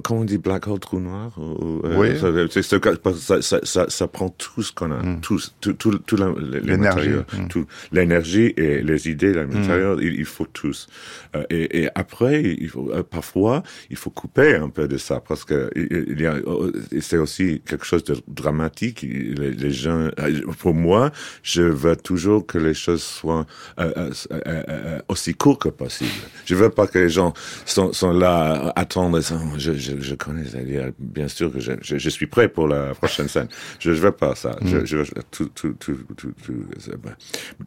[0.02, 2.18] comment on dit, black hole, trou noir Oui.
[2.18, 2.28] Ça,
[3.40, 5.20] ça, ça, ça, prend tout ce qu'on a, mm.
[5.20, 7.48] tout, tout, tout, tout l'énergie, mm.
[7.48, 9.98] tout l'énergie et les idées, mm.
[10.00, 10.88] il, il, faut tous.
[11.50, 15.44] et, et après, il faut, parfois, il faut couper un peu de de ça parce
[15.44, 16.36] que il y a,
[17.00, 19.02] c'est aussi quelque chose de dramatique.
[19.02, 20.08] Les, les, gens,
[20.58, 23.46] pour moi, je veux toujours que les choses soient
[23.78, 26.10] euh, euh, euh, aussi courtes que possible.
[26.44, 27.32] Je veux pas que les gens
[27.64, 29.20] sont, sont là attendre.
[29.58, 30.44] Je, je, je connais,
[30.98, 33.48] bien sûr que je, je, je, suis prêt pour la prochaine scène.
[33.78, 34.56] Je, je veux pas ça.
[34.64, 34.86] Je, mm.
[34.86, 34.96] je
[35.30, 36.64] tout, tout, tout, tout, tout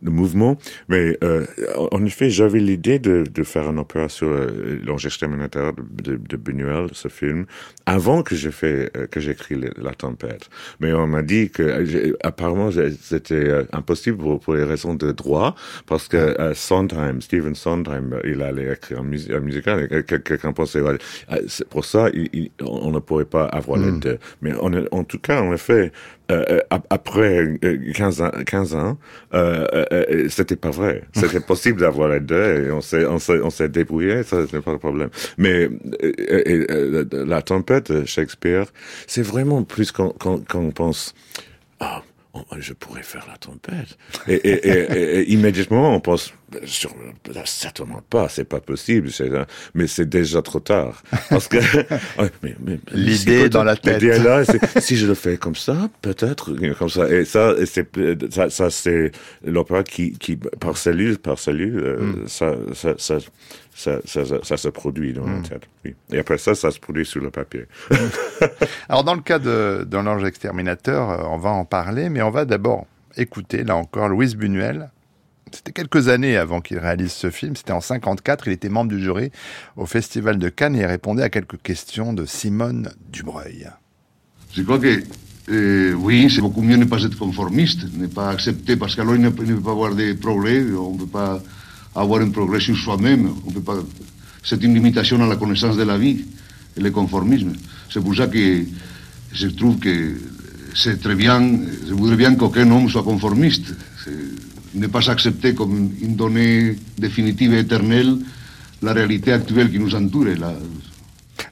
[0.02, 0.58] le mouvement.
[0.88, 1.18] Mais
[1.92, 4.30] en effet, j'avais l'idée de, de faire un opéra sur
[4.86, 7.46] l'ange exterminateur de, de, Buñuel, ce film,
[7.86, 10.50] avant que j'ai fait, euh, que j'écris La Tempête.
[10.80, 12.70] Mais on m'a dit que, euh, apparemment,
[13.02, 15.56] c'était euh, impossible pour, pour, les raisons de droit,
[15.88, 20.82] parce que Sondheim, Stephen Sondheim, il allait écrire un, musical, et quelqu'un pensait,
[21.70, 22.10] pour ça,
[22.62, 24.00] on ne pourrait pas avoir les hmm.
[24.00, 24.18] deux.
[24.42, 25.92] Mais en tout cas, en effet,
[26.32, 26.60] euh,
[26.92, 27.58] après
[27.96, 28.98] 15 ans, 15 ans
[29.34, 31.04] euh, c'était pas vrai.
[31.14, 34.74] C'était possible d'avoir les deux et on s'est on s'est on débrouillé, ça n'est pas
[34.74, 35.10] le problème.
[35.40, 35.68] Mais
[37.12, 38.66] la tempête de Shakespeare,
[39.08, 41.14] c'est vraiment plus quand quand, quand on pense.
[41.80, 43.98] Ah, oh, je pourrais faire la tempête.
[44.28, 46.34] Et, et, et, et immédiatement, on pense,
[46.66, 46.94] sur,
[47.46, 49.10] certainement pas, c'est pas possible,
[49.74, 51.04] mais c'est déjà trop tard.
[51.30, 51.58] Parce que
[52.94, 54.02] l'idée dans la tête.
[54.02, 54.44] L'idée là,
[54.80, 57.10] si je le fais comme ça, peut-être comme ça.
[57.10, 57.88] Et ça, c'est
[58.32, 59.12] ça, ça c'est
[59.44, 62.28] l'opéra qui, qui par cellule par cellule, euh, hmm.
[62.28, 63.18] ça, ça, ça
[63.80, 65.44] ça, ça, ça, se produit dans la hmm.
[65.44, 65.64] tête.
[65.86, 65.96] Oui.
[66.12, 67.66] Et après ça, ça se produit sur le papier.
[68.90, 72.30] Alors, dans le cas de, de l'ange exterminateur, euh, on va en parler, mais on
[72.30, 74.92] va d'abord écouter, là encore, Louise Buñuel.
[75.52, 77.56] C'était quelques années avant qu'il réalise ce film.
[77.56, 78.48] C'était en 54.
[78.48, 79.32] Il était membre du jury
[79.78, 83.68] au Festival de Cannes et répondait à quelques questions de Simone Dubreuil.
[84.54, 85.02] Je crois que
[85.50, 89.22] euh, oui, c'est beaucoup mieux ne pas être conformiste, ne pas accepter, parce qu'alors il
[89.22, 91.42] ne peut pas avoir de progrès, on ne peut pas
[91.96, 93.32] avoir un progrès sur soi-même.
[93.48, 93.78] On peut pas...
[94.44, 96.26] C'est une limitation à la connaissance de la vie
[96.78, 97.54] et le conformisme.
[97.90, 98.64] C'est pour ça que
[99.32, 100.16] je trouve que
[100.76, 101.42] c'est très bien,
[101.88, 103.74] je voudrais bien qu'aucun homme soit conformiste.
[104.76, 108.18] Ne pas accepter comme une donnée définitive et éternelle
[108.82, 110.26] la réalité actuelle qui nous entoure.
[110.38, 110.54] La...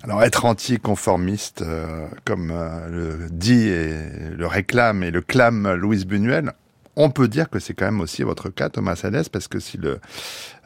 [0.03, 3.95] Alors être anticonformiste, euh, comme euh, le dit et
[4.37, 6.53] le réclame et le clame Louise Buñuel,
[6.97, 9.77] on peut dire que c'est quand même aussi votre cas, Thomas Salès, parce que si
[9.77, 9.99] le,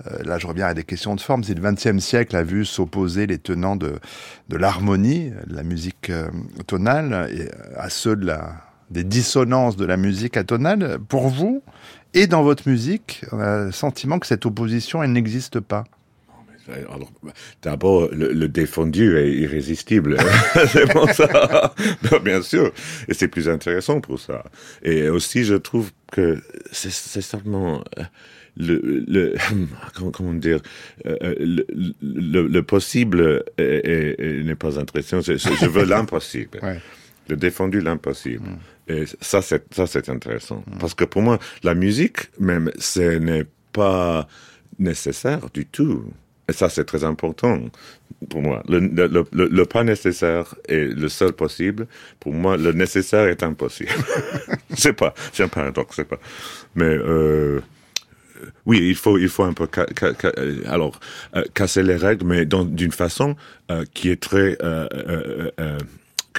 [0.08, 2.65] euh, là je reviens à des questions de forme, si le XXe siècle a vu
[2.65, 4.00] s'opposer les tenants de,
[4.50, 6.30] l'harmonie, de la musique euh,
[6.67, 8.17] tonale, euh, à ceux
[8.89, 11.62] des dissonances de la musique atonale, pour vous,
[12.13, 15.84] et dans votre musique, on a le sentiment que cette opposition, elle n'existe pas.
[16.69, 17.12] Alors,
[17.62, 20.17] d'abord, le, défendu est irrésistible.
[20.67, 21.74] c'est pour ça.
[22.24, 22.71] bien sûr.
[23.08, 24.43] Et c'est plus intéressant pour ça.
[24.84, 28.04] Et aussi, je trouve que c'est simplement euh,
[28.58, 29.36] le, le
[30.13, 30.62] comment, dire
[31.06, 31.36] euh, euh,
[32.02, 35.21] le, le, possible n'est pas intéressant.
[35.21, 36.60] Je, veux l'impossible.
[37.28, 38.47] Le défendu, l'impossible.
[38.47, 38.91] Mm.
[38.91, 40.63] Et ça, c'est ça, c'est intéressant.
[40.67, 40.78] Mm.
[40.80, 44.28] Parce que pour moi, la musique, même, ce n'est pas
[44.80, 46.12] nécessaire du tout.
[46.52, 47.62] Et ça, c'est très important
[48.30, 48.62] pour moi.
[48.68, 51.88] Le, pas nécessaire est le seul possible.
[52.20, 53.90] Pour moi, le nécessaire est impossible.
[54.74, 56.20] c'est pas, c'est un paradoxe, c'est pas.
[56.76, 57.62] Mais euh,
[58.66, 59.70] oui, il faut, il faut un peu,
[60.04, 61.00] euh, alors,
[61.38, 63.38] euh, casser les règles, mais d'une façon
[63.94, 64.58] qui est très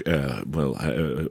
[0.07, 1.27] uh, well, uh,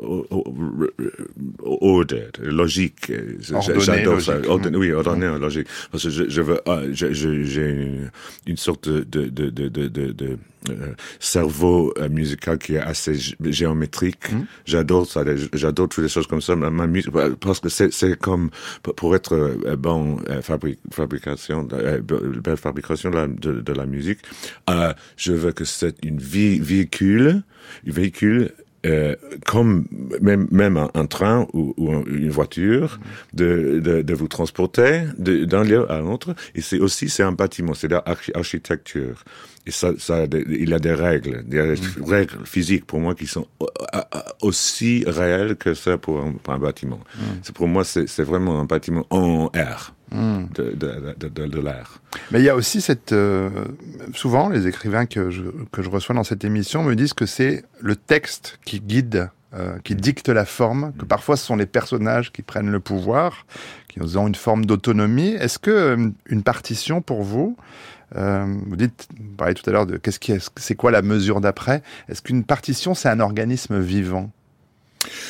[1.59, 3.11] ordered, logique.
[3.39, 4.37] J'adore ça.
[4.47, 5.67] Ordonné, oui, ordonné, logique.
[5.91, 8.11] Parce que je, je veux, ah, j'ai une,
[8.45, 10.37] une, sorte de, de, de, de, de, de
[10.69, 14.31] euh, cerveau euh, musical qui est assez géométrique.
[14.31, 14.41] Mm.
[14.65, 15.23] J'adore ça.
[15.53, 16.55] J'adore toutes les choses comme ça.
[16.55, 18.51] Ma, ma musique, parce que c'est comme
[18.95, 24.19] pour être euh, bon fabri fabrication, belle fabrication de la, de, de la musique.
[25.17, 27.41] je veux que c'est une véhicule, un
[27.85, 28.51] véhicule
[28.83, 29.85] euh, comme
[30.21, 32.99] même, même un, train ou, ou, une voiture,
[33.31, 36.33] de, de, de vous transporter d'un lieu à l'autre.
[36.55, 39.23] Et c'est aussi c'est un bâtiment, c'est l'architecture.
[39.67, 42.03] Et ça, ça, il y a des règles, des mm.
[42.03, 43.45] règles physiques pour moi qui sont
[44.41, 46.99] aussi réelles que ça pour un, pour un bâtiment.
[47.15, 47.21] Mm.
[47.43, 49.93] C'est pour moi, c'est vraiment un bâtiment en air.
[50.11, 50.47] Mm.
[50.53, 52.01] De, de, de, de l'air.
[52.31, 53.13] Mais il y a aussi cette...
[53.13, 53.49] Euh,
[54.13, 57.63] souvent, les écrivains que je, que je reçois dans cette émission me disent que c'est
[57.79, 62.33] le texte qui guide, euh, qui dicte la forme, que parfois ce sont les personnages
[62.33, 63.45] qui prennent le pouvoir,
[63.87, 65.29] qui ont une forme d'autonomie.
[65.29, 67.55] Est-ce que euh, une partition pour vous,
[68.17, 71.01] euh, vous dites, vous parlez tout à l'heure de qu'est-ce qui est, c'est quoi la
[71.01, 74.29] mesure d'après Est-ce qu'une partition, c'est un organisme vivant?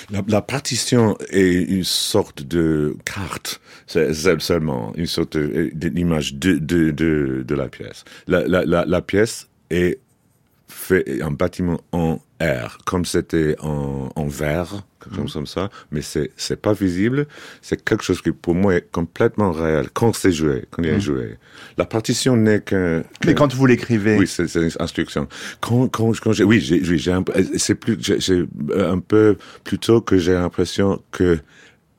[0.10, 7.44] La, partition est une sorte de carte, c'est seulement une sorte d'image de, de, de,
[7.48, 8.04] de, la pièce.
[8.28, 10.00] La, la, la pièce est
[10.72, 16.02] fait un bâtiment en air, comme c'était en, en verre, quelque chose comme ça, mais
[16.02, 17.28] c'est c'est pas visible.
[17.62, 21.00] C'est quelque chose qui pour moi est complètement réel quand c'est joué, quand il est
[21.00, 21.38] joué.
[21.78, 23.04] La partition n'est qu'un.
[23.26, 25.28] Mais quand vous l'écrivez, Oui, c'est une instruction.
[25.60, 27.24] Quand, quand, quand j'ai, oui, j'ai, un,
[28.78, 31.40] un peu plutôt que j'ai l'impression que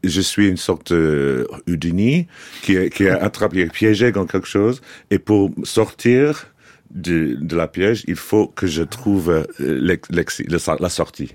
[0.04, 2.26] je suis une sorte de Houdini
[2.62, 4.80] qui est, qui est attrapé, piégé dans quelque chose,
[5.10, 6.51] et pour sortir
[6.94, 9.98] de, de la piège, il faut que je trouve euh, le-
[10.80, 11.34] la sortie.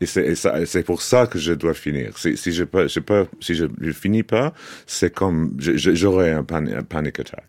[0.00, 2.18] Et c'est et c'est pour ça que je dois finir.
[2.18, 4.52] Si, si je peux, je peux, si je ne finis pas,
[4.86, 7.44] c'est comme j'aurai un, pan, un panic attack.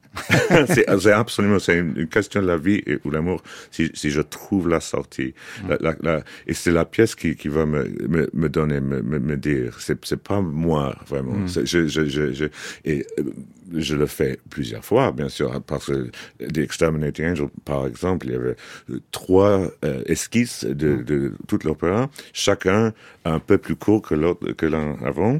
[0.69, 3.43] c'est absolument, c'est une, une question de la vie et, ou l'amour.
[3.69, 5.33] Si, si je trouve la sortie,
[5.69, 9.01] La- la- la- et c'est la pièce qui, qui va me, me, me donner, me,
[9.01, 9.77] me, dire.
[9.79, 11.47] C'est pas moi vraiment.
[11.47, 12.45] C'est- Je, je, je, je,
[12.85, 13.23] et euh,
[13.73, 18.33] je le fais plusieurs fois, bien sûr, parce que The Exterminating Angel, par exemple, il
[18.33, 18.55] y avait
[18.89, 22.93] euh, trois euh, esquisses de, de toute l'opéra, chacun
[23.25, 25.39] un peu plus court que l'autre, que l'un avant.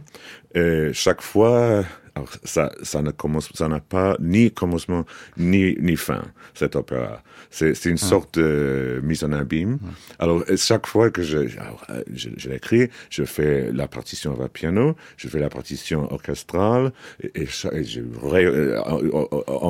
[0.55, 1.83] Et chaque fois,
[2.17, 5.03] alors ça, ça n'a pas ni commencement
[5.37, 7.21] ni ni fin cet opéra.
[7.49, 9.77] C'est une sorte de mise en abîme.
[10.19, 14.29] Alors et chaque fois que je alors, euh, je, je l'écris, je fais la partition
[14.37, 14.85] avec piano,
[15.21, 16.91] je fais la partition orchestrale
[17.35, 18.79] et, je euh,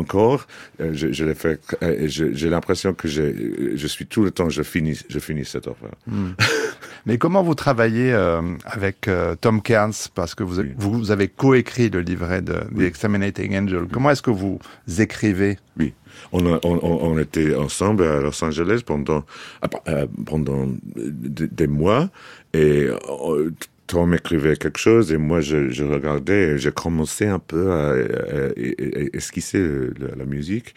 [0.01, 0.41] encore
[0.81, 1.59] euh, je, je l'ai fait.
[1.83, 3.35] euh, J'ai l'impression que j'ai-
[3.81, 5.91] je suis tout le temps je finis je finis cet opéra.
[7.07, 10.09] mais comment vous travaillez euh, avec euh, Tom Kearns?
[10.13, 13.85] Parce que vous, vous, avez coécrit le livret de The Exterminating Angel.
[13.91, 14.59] Comment est-ce que vous
[14.99, 15.57] écrivez?
[15.79, 15.93] Oui,
[16.31, 19.23] on, a, on, on, on était ensemble à Los Angeles pendant,
[19.87, 22.09] euh, pendant des, mois.
[22.53, 23.51] Et euh,
[23.87, 27.91] Tom écrivait quelque chose et moi je, je regardais et j'ai commencé un peu à,
[27.91, 30.75] à- à- à esquisser le- la, la musique.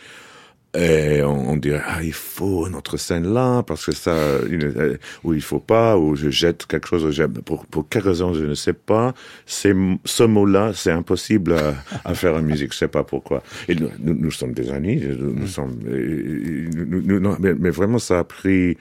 [0.79, 5.35] Et on, on dirait, ah, il faut notre scène là, parce que ça, euh, ou
[5.35, 8.45] il faut pas, ou je jette quelque chose, ou j'aime- pour, pour quelle raison, je
[8.45, 9.13] ne sais pas.
[9.47, 13.43] C'est, ce mot-là, c'est impossible à, à faire en musique, je sais pas pourquoi.
[13.69, 17.37] Et nous, nous, nous sommes des amis, nous, nous sommes, et- et- nous- nous- non,
[17.41, 18.77] mais, mais vraiment, ça a pris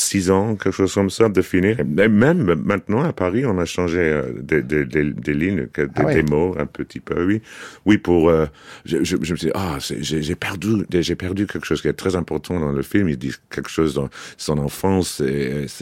[0.00, 1.78] six ans, quelque chose comme ça, de finir.
[1.80, 5.86] Et même maintenant, à Paris, on a changé euh, des, des, des, des lignes, des,
[5.96, 7.42] Ah mots, un petit peu, oui.
[7.86, 8.28] Oui, pour...
[8.30, 8.46] euh,
[8.84, 11.92] je, je, je me suis dit, ah, j'ai perdu, j'ai perdu quelque chose qui est
[11.92, 13.08] très important dans le film.
[13.08, 15.22] Il dit quelque chose dans son enfance,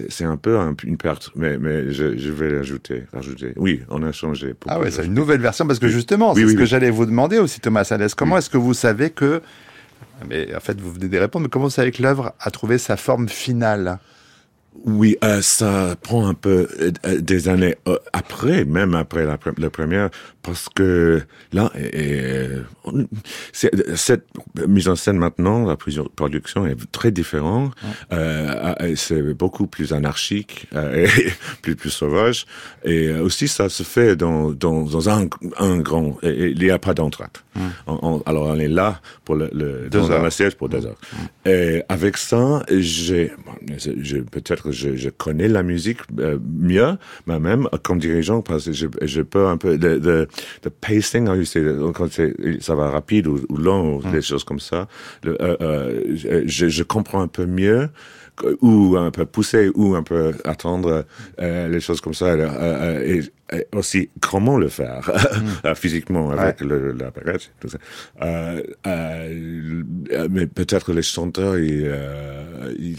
[0.09, 3.53] c'est un peu un- une perte, mais, mais je, je vais l'ajouter, rajouter.
[3.57, 4.55] Oui, on a changé.
[4.67, 5.93] Ah de c'est une nouvelle version parce que Oui.
[5.93, 6.67] justement, Oui, c'est oui, ce que oui.
[6.67, 8.15] j'allais vous demander aussi, Thomas Salès.
[8.15, 9.41] Comment est-ce que vous savez que,
[10.29, 12.97] mais en fait, vous venez de répondre, mais comment savez que l'œuvre a trouvé sa
[12.97, 13.99] forme finale?
[14.85, 19.37] Oui, euh, ça prend un peu euh, euh, des années euh, après, même après la,
[19.37, 20.09] pre- la première,
[20.41, 21.21] parce que
[21.53, 21.73] là,
[23.53, 24.27] c'est- cette
[24.69, 27.73] mise en scène maintenant, la production est très différente.
[28.95, 31.07] C'est beaucoup plus anarchique et
[31.63, 32.47] plus plus sauvage.
[32.85, 35.27] Et aussi, ça se fait dans dans, dans un,
[35.59, 36.19] un grand.
[36.23, 37.43] il n'y a pas d'entracte.
[37.87, 40.33] On- on- alors, on est là pour le, le Deux dans heures.
[40.33, 40.99] siège pour deux heures.
[41.47, 43.53] Et avec ça, j'ai, bon,
[44.31, 48.87] peut-être je, je connais la musique euh, mieux, mais même comme dirigeant, parce que je,
[49.03, 50.29] je peux un peu de, de,
[50.63, 51.27] de pacing,
[51.95, 54.89] quand c'est, ça va rapide ou, ou long, ou des choses comme ça.
[55.23, 57.89] Le, euh, euh, je, je comprends un peu mieux
[58.61, 61.05] ou un peu pousser ou un peu attendre
[61.41, 63.23] euh, les choses comme ça euh, euh, et
[63.75, 65.11] aussi comment le faire
[65.65, 67.79] euh, physiquement avec le, l'appareil tout ça.
[68.23, 72.97] Euh, euh, mais peut-être les chanteurs ils, euh, ils-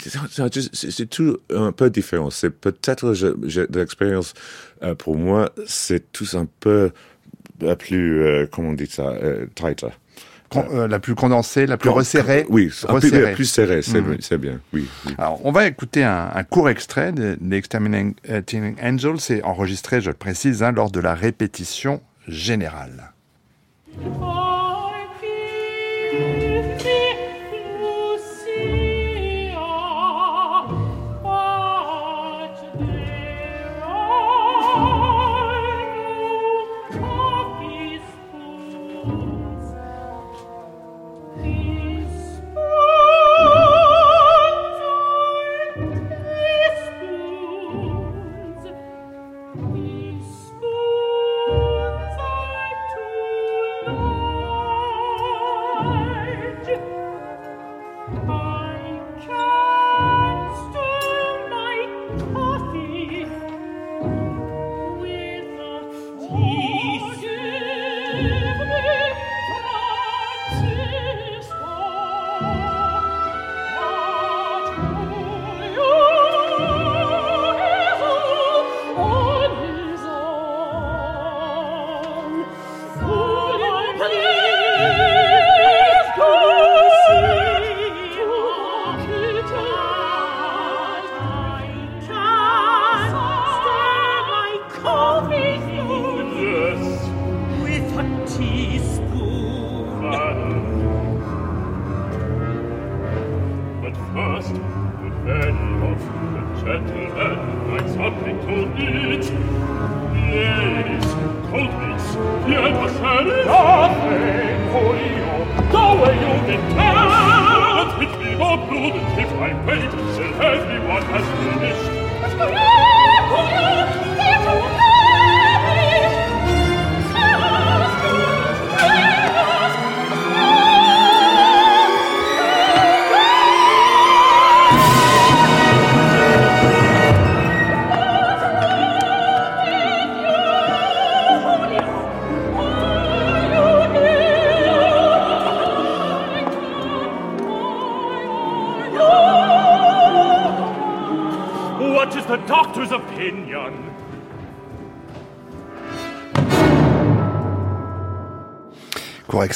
[0.73, 2.29] c'est, tout un peu différent.
[2.29, 4.33] C'est peut-être j'ai de l'expérience
[4.97, 6.91] pour moi c'est tous un peu
[7.77, 9.13] plus comment on dit ça
[9.55, 9.89] tighter
[10.49, 13.33] Con- euh, La plus condensée, la plus resserrée oui resserrée.
[13.33, 14.37] plus serré c'est, Mhm.
[14.37, 15.13] bien oui, oui.
[15.17, 19.19] Alors, on va écouter un, un court extrait de l'Exterminating Angel.
[19.19, 23.11] C'est enregistré, je le précise, hein, lors de la répétition générale.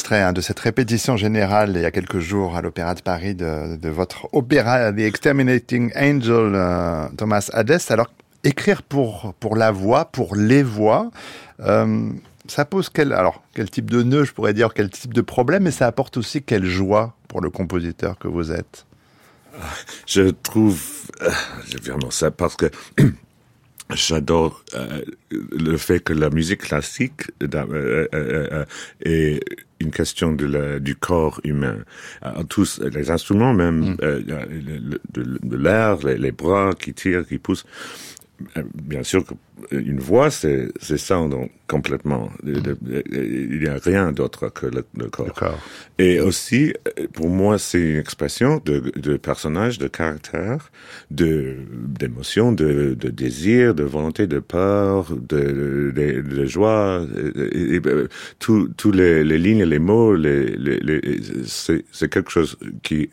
[0.04, 3.36] Extrait hein, de cette répétition générale il y a quelques jours à l'Opéra de Paris
[3.36, 7.80] de, votre opéra The Exterminating Angel, euh, Thomas Hades.
[7.88, 8.08] Alors,
[8.44, 11.10] écrire pour, pour la voix, pour les voix,
[11.62, 12.10] euh,
[12.50, 15.64] ça pose quel, alors, quel type de nœud, je pourrais dire, quel type de problème,
[15.64, 18.86] mais ça apporte aussi quelle joie pour le compositeur que vous êtes?
[20.06, 20.84] Je trouve
[21.22, 21.30] euh,
[21.82, 22.70] vraiment ça parce que
[23.90, 28.66] J'adore euh, le fait que la musique classique euh, euh, euh
[29.02, 29.40] est
[29.80, 31.78] une question de la, du corps humain.
[32.50, 33.98] tous les instruments, même mm.
[33.98, 37.66] de, l'air, les, les, bras qui tirent, qui poussent.
[38.74, 39.24] Bien sûr
[39.72, 42.30] une voix, c'est ça donc complètement.
[42.46, 45.58] Il n'y a rien d'autre que le, corps.
[45.98, 46.74] Et aussi,
[47.14, 50.72] pour moi, c'est une expression de, de, personnage, de caractère,
[51.12, 57.06] de d'émotion, de, de, désir, de volonté, de peur, de, de, de joie.
[57.36, 57.80] Et,
[58.94, 63.10] les, les lignes, les mots, les, les, c'est quelque chose qui,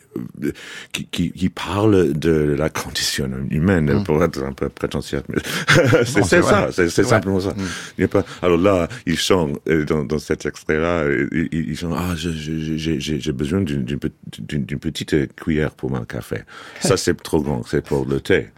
[0.92, 4.04] qui, qui, qui, parle de la condition humaine, mm.
[4.04, 5.09] pour être un peu prétentieux.
[6.04, 7.54] c'est ça, c'est simplement ça.
[7.98, 8.06] Mm.
[8.08, 13.32] Pas, alors là, il chante euh, dans, dans cet extrait-là, il, il chante ah j'ai
[13.32, 16.38] besoin d'une petite cuillère pour mon café.
[16.80, 18.48] Ça c'est trop grand, c'est pour le thé.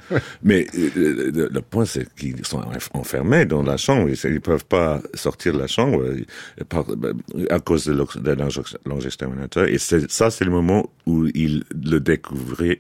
[0.43, 2.63] Mais euh, le, point c'est qu'ils sont
[2.95, 7.87] enfermés dans la chambre, ils, ne peuvent pas sortir de la chambre euh, à cause
[7.87, 8.33] de
[8.87, 9.35] l'enregistrement.
[9.67, 12.79] Et ça c'est le moment où il le découvrait,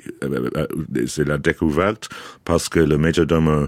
[1.06, 2.08] c'est la découverte
[2.44, 3.61] parce que le majordome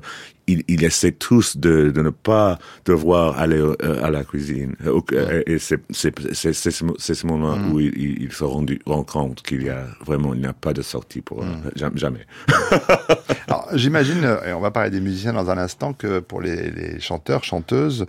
[0.47, 4.75] il, il essaie tous de, de, ne pas devoir aller euh, à la cuisine.
[4.87, 7.73] Euh, et c'est ce moment mm.
[7.73, 10.73] où il, il, se rend, rend compte qu'il y a vraiment, il n'y a pas
[10.73, 11.63] de sortie pour mm.
[11.83, 12.27] euh, jamais.
[13.49, 17.01] Alors, j'imagine, et on va parler des musiciens dans un instant, que pour les, les
[17.01, 18.07] chanteurs, chanteuses,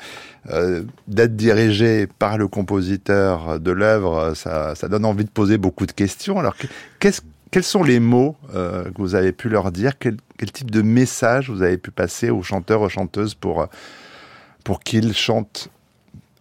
[0.50, 5.86] euh, d'être dirigé par le compositeur de l'œuvre, ça, ça donne envie de poser beaucoup
[5.86, 6.40] de questions.
[6.40, 6.56] Alors,
[7.00, 7.22] qu'est-ce
[7.56, 9.98] quels sont les mots euh, que vous avez pu leur dire?
[9.98, 10.18] Quel,
[10.52, 13.66] type de message vous avez pu passer aux chanteurs, aux chanteuses pour, euh,
[14.66, 15.70] pour qu'ils chantent?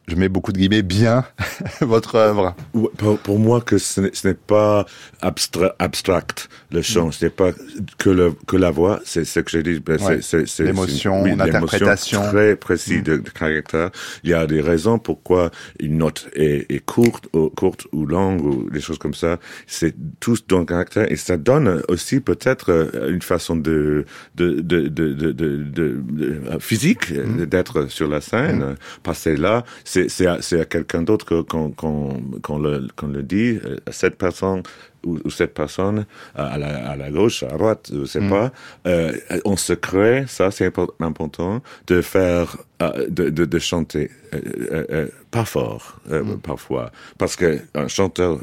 [0.06, 1.24] Je mets beaucoup de guillemets, bien
[1.80, 2.54] votre œuvre
[2.98, 4.84] pour, pour, moi, que ce n'est pas
[5.22, 7.08] abstra abstract, le chant.
[7.08, 7.12] Mm.
[7.12, 7.52] Ce n'est pas
[7.98, 9.80] que, le, que la voix, c'est ce que j'ai dit.
[9.80, 10.20] Ben, ouais.
[10.20, 12.22] C'est l'émotion, oui, l'interprétation.
[12.22, 13.02] très précis mm.
[13.02, 13.90] de, de, caractère.
[14.24, 15.50] Il y a des raisons pourquoi
[15.80, 19.38] une note est, est courte, ou, courte ou longue, ou des choses comme ça.
[19.66, 21.10] C'est tout dans le caractère.
[21.10, 26.40] Et ça donne aussi peut-être euh, une façon de, de, de, de, de, de, de
[26.60, 27.46] physique mm.
[27.46, 28.76] d'être sur la scène, mm.
[29.02, 29.64] passer là
[30.08, 33.58] c'est à, à quelqu'un d'autre qu'on le, dit.
[33.64, 34.62] Euh, cette personne
[35.04, 38.30] ou, ou cette personne à la, à la gauche, à la droite, je sais mm.
[38.30, 38.52] pas,
[38.86, 39.12] euh,
[39.44, 40.66] on se crée, ça c'est
[41.00, 44.40] important, de faire, euh, de, de, de, chanter, euh,
[44.72, 46.36] euh, euh pas fort mm.
[46.44, 48.38] parfois, parce que un chanteur,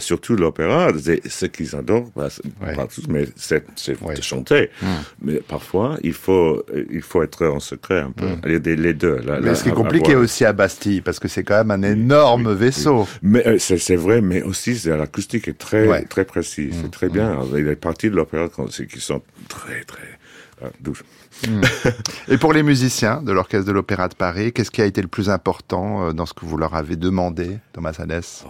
[0.00, 0.90] surtout l'opéra,
[1.26, 2.74] ce qu'ils adorent, ouais.
[2.74, 3.64] pas tous, mais c'est
[4.02, 4.14] ouais.
[4.14, 4.68] de chanter.
[4.82, 4.86] Mm.
[5.22, 8.26] Mais parfois, il faut, il faut être en secret un peu.
[8.44, 9.20] Les, les, deux.
[9.42, 12.48] Mais ce qui est compliqué aussi à Bastille, parce que c'est quand même un énorme
[12.48, 13.00] oui, vaisseau.
[13.00, 13.06] Oui.
[13.22, 16.04] Mais c'est vrai, mais aussi l'acoustique est très ouais.
[16.04, 16.90] très précis, c'est mmh.
[16.90, 17.40] très bien.
[17.52, 20.18] Il y a des parties de l'opéra qui sont très très
[20.62, 21.02] euh, douces.
[21.48, 21.62] Mmh.
[22.28, 25.08] Et pour les musiciens de l'Orchestre de l'Opéra de Paris, qu'est-ce qui a été le
[25.08, 28.48] plus important euh, dans ce que vous leur avez demandé, Thomas Hadès oh,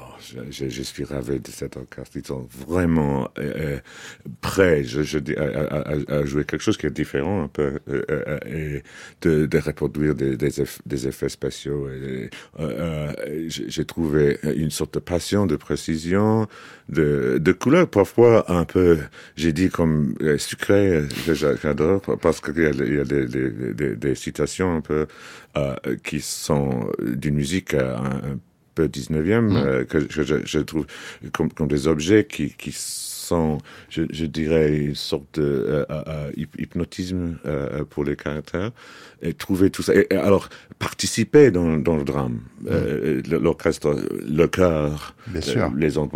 [0.50, 2.16] je, je, suis ravi de cet orchestre.
[2.16, 3.78] Ils sont vraiment euh, euh
[4.40, 8.38] prêts je, je, à, à, à, jouer quelque chose qui est différent un peu euh,
[8.46, 8.82] et
[9.22, 11.88] de, de reproduire des, des, effets, des effets spéciaux.
[13.48, 16.46] J'ai trouvé une sorte de passion, de précision,
[16.88, 18.98] de, de couleur, parfois un peu,
[19.36, 23.96] j'ai dit comme sucré, j'adore, parce qu'il y a, il y a des, des, des,
[23.96, 25.06] des, citations un peu
[25.56, 25.74] euh,
[26.04, 28.38] qui sont d'une musique un, un
[28.74, 29.56] peu 19e, mmh.
[29.56, 30.86] euh, que, que je, je, trouve
[31.32, 32.72] comme, comme des objets qui, qui
[33.30, 33.58] façon,
[33.88, 35.86] je, je dirais, une sorte de
[36.58, 37.36] hypnotisme
[37.90, 38.70] pour les caractères
[39.22, 39.94] et trouver tout ça.
[39.94, 43.30] Et, alors, participer dans, dans le drame, mm.
[43.30, 43.96] l'orchestre,
[44.28, 45.14] le chœur,
[45.76, 46.10] les ondes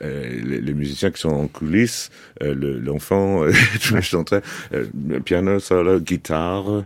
[0.00, 2.10] les, les, musiciens qui sont en coulisses,
[2.40, 3.44] l'enfant,
[3.82, 4.42] tous les chanteurs,
[5.24, 6.84] piano, solo, guitare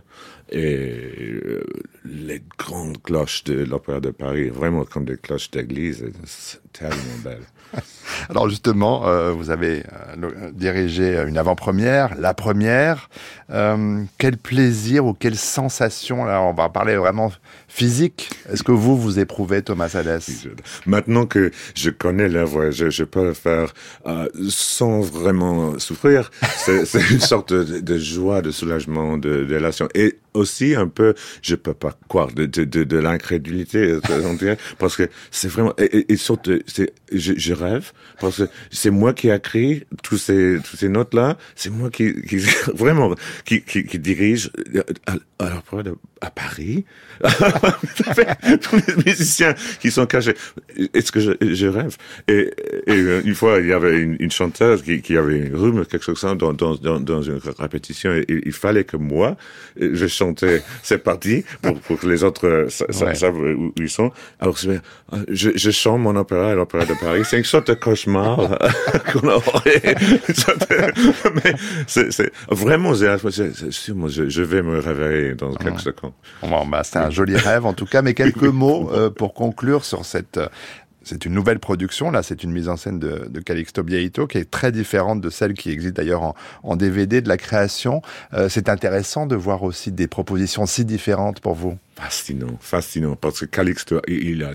[0.49, 1.63] et euh,
[2.05, 7.43] les grandes cloches de l'Opéra de Paris, vraiment comme des cloches d'église, c'est tellement belle.
[8.29, 9.83] Alors justement, euh, vous avez
[10.23, 13.09] euh, dirigé une avant-première, la première.
[14.17, 17.31] Quel plaisir ou quelle sensation, là on va parler vraiment
[17.77, 20.19] physique, est-ce que vous, vous éprouvez Thomas Hadès?
[20.87, 23.71] Maintenant que je connais l'œuvre, je, je peux le faire
[24.07, 26.31] euh, sans vraiment souffrir.
[26.57, 31.13] C'est une sorte de, de, joie, de soulagement, de, de Et aussi un peu,
[31.43, 33.99] je peux pas croire, de, de, de, de l'incrédulité,
[34.79, 35.73] parce que c'est vraiment...
[35.77, 36.59] Et, et surtout,
[37.11, 41.69] je, je rêve, parce que c'est moi qui écrit tous ces, tous ces notes-là, c'est
[41.69, 42.37] moi qui, qui
[42.73, 43.13] vraiment
[43.45, 45.61] qui, qui, qui dirige euh, à, à,
[46.21, 46.85] à Paris.
[48.61, 50.35] Tous les musiciens qui sont cachés.
[50.93, 51.95] Est-ce que je, je rêve?
[52.27, 52.51] Et,
[52.87, 56.03] et, une fois, il y avait une, une chanteuse qui, qui, avait une rhume, quelque
[56.03, 58.11] chose comme ça, dans, dans, dans, dans une répétition.
[58.13, 59.37] Et, il fallait que moi,
[59.79, 64.11] je chantais cette partie pour, pour que les autres savent où ils sont.
[64.39, 67.23] Alors, je, je chante mon opéra l'Opéra de Paris.
[67.25, 68.37] C'est une sorte de cauchemar
[69.11, 69.95] qu'on aurait.
[71.35, 71.53] Mais
[71.87, 76.13] c'est vraiment, je, je vais me réveiller dans quelques secondes.
[76.41, 79.85] Bon, bah, c'est un joli rêve en tout cas, mais quelques mots euh, pour conclure
[79.85, 80.39] sur cette
[81.07, 82.11] c'est une nouvelle production.
[82.11, 85.29] Là, c'est une mise en scène de, de, Calixto Bieito qui est très différente de
[85.29, 88.01] celle qui existe d'ailleurs en, en, DVD de la création.
[88.33, 93.39] Euh, c'est intéressant de voir aussi des propositions si différentes pour vous fascinant, fascinant, parce
[93.39, 94.53] que Calixte, il, a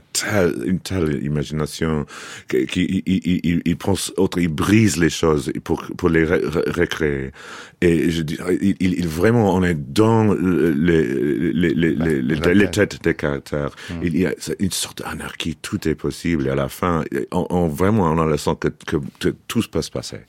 [0.64, 2.06] une telle imagination
[2.48, 7.32] qu'il il, il, pense autre, il brise les choses pour, pour les recréer.
[7.80, 11.04] Et je dis, il, vraiment, on est dans les,
[11.52, 13.74] les, les, les, têtes des caractères.
[13.90, 14.04] Hmm.
[14.04, 16.46] Il y a une sorte d'anarchie, tout est possible.
[16.46, 19.90] Et à la fin, on, vraiment, on a l'impression que, que, que tout peut se
[19.90, 20.20] passer.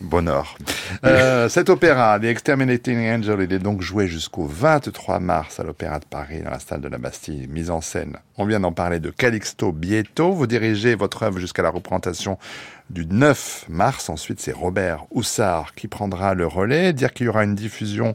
[0.00, 0.56] Bonheur.
[1.04, 5.98] Euh, cet opéra, The Exterminating Angel, il est donc joué jusqu'au 23 mars à l'Opéra
[5.98, 7.48] de Paris, dans la salle de la Bastille.
[7.48, 10.32] Mise en scène, on vient d'en parler, de Calixto Bieto.
[10.32, 12.38] Vous dirigez votre œuvre jusqu'à la représentation
[12.90, 14.08] du 9 mars.
[14.08, 16.92] Ensuite, c'est Robert Houssard qui prendra le relais.
[16.92, 18.14] Dire qu'il y aura une diffusion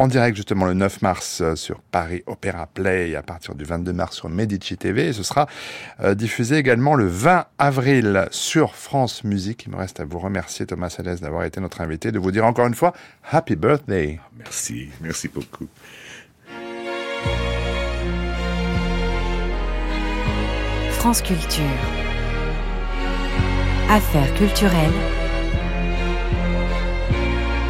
[0.00, 3.92] en direct justement le 9 mars euh, sur Paris Opéra Play à partir du 22
[3.92, 5.46] mars sur Medici TV et ce sera
[6.02, 9.64] euh, diffusé également le 20 avril sur France Musique.
[9.66, 12.46] Il me reste à vous remercier Thomas Salès d'avoir été notre invité, de vous dire
[12.46, 12.94] encore une fois
[13.30, 14.18] Happy Birthday.
[14.38, 15.66] Merci, merci beaucoup.
[20.92, 21.64] France Culture.
[23.90, 24.90] Affaires culturelles.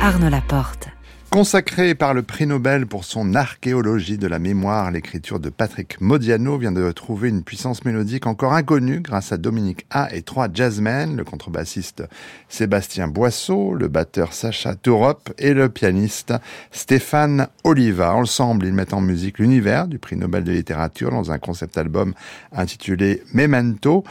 [0.01, 0.91] Arnaud Laporte.
[1.31, 6.59] Consacré par le prix Nobel pour son archéologie de la mémoire, l'écriture de Patrick Modiano
[6.59, 11.17] vient de trouver une puissance mélodique encore inconnue grâce à Dominique A et trois jazzmen,
[11.17, 12.03] le contrebassiste
[12.49, 16.35] Sébastien Boisseau, le batteur Sacha Tourop et le pianiste
[16.73, 18.13] Stéphane Oliva.
[18.13, 22.13] Ensemble, ils mettent en musique l'univers du prix Nobel de littérature dans un concept album
[22.51, 24.03] intitulé Memento.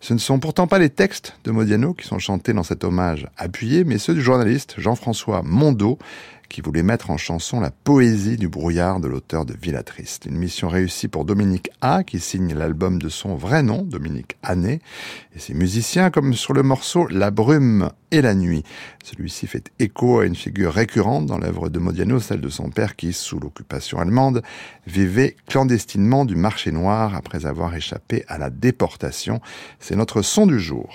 [0.00, 3.28] Ce ne sont pourtant pas les textes de Modiano qui sont chantés dans cet hommage
[3.38, 5.98] appuyé, mais ceux du journaliste Jean-François Mondeau,
[6.48, 10.26] qui voulait mettre en chanson la poésie du brouillard de l'auteur de Villatriste.
[10.26, 14.80] Une mission réussie pour Dominique A, qui signe l'album de son vrai nom, Dominique Anné,
[15.34, 18.62] et ses musiciens, comme sur le morceau La brume et la nuit.
[19.04, 22.96] Celui-ci fait écho à une figure récurrente dans l'œuvre de Modiano, celle de son père
[22.96, 24.42] qui, sous l'occupation allemande,
[24.86, 29.40] vivait clandestinement du marché noir après avoir échappé à la déportation.
[29.80, 30.90] C'est notre son du jour.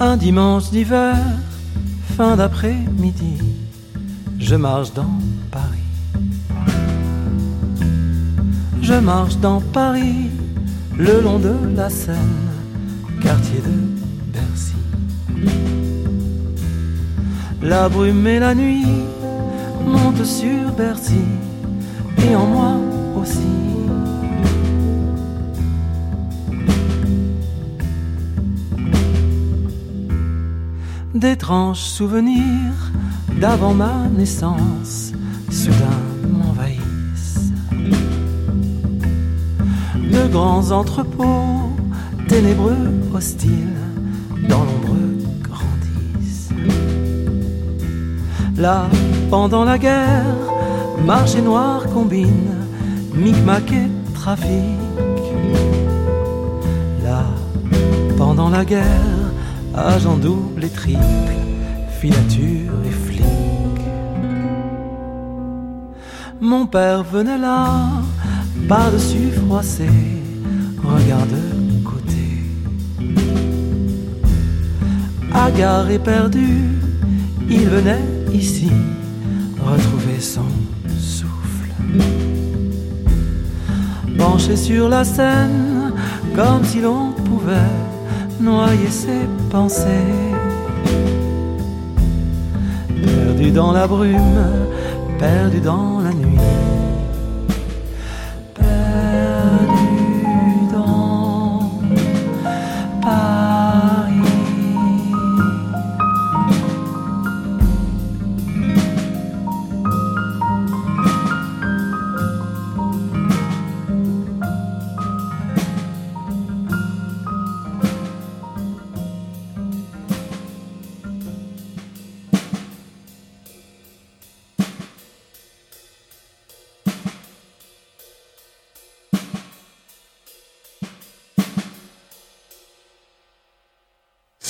[0.00, 1.16] Un dimanche d'hiver,
[2.16, 3.38] fin d'après-midi,
[4.40, 5.18] je marche dans
[5.52, 5.78] Paris.
[8.82, 10.30] Je marche dans Paris,
[10.98, 12.16] le long de la Seine,
[13.22, 14.74] quartier de Bercy.
[17.62, 18.86] La brume et la nuit
[19.86, 21.24] montent sur Bercy,
[22.18, 22.76] et en moi
[23.20, 23.83] aussi.
[31.14, 32.92] D'étranges souvenirs
[33.40, 35.12] d'avant ma naissance
[35.50, 37.52] soudain m'envahissent.
[40.12, 41.72] De grands entrepôts
[42.28, 43.78] ténébreux, hostiles,
[44.48, 44.96] dans l'ombre
[45.42, 46.50] grandissent.
[48.56, 48.86] Là,
[49.30, 50.24] pendant la guerre,
[51.06, 52.54] marché noir combine
[53.14, 54.78] micmac et trafic.
[57.04, 57.24] Là,
[58.16, 59.23] pendant la guerre,
[59.76, 61.00] agent double et triple,
[62.00, 63.24] filature et flic.
[66.40, 67.88] Mon père venait là,
[68.68, 69.88] par-dessus froissé,
[70.82, 71.34] regarde
[71.84, 72.42] côté.
[75.32, 76.60] Hagard et perdu,
[77.48, 78.70] il venait ici
[79.60, 80.46] retrouver son
[80.98, 81.70] souffle.
[84.18, 85.92] Penché sur la scène,
[86.36, 87.93] comme si l'on pouvait
[88.44, 90.12] noyer ses pensées.
[92.88, 94.44] Perdu dans la brume,
[95.18, 96.00] perdu dans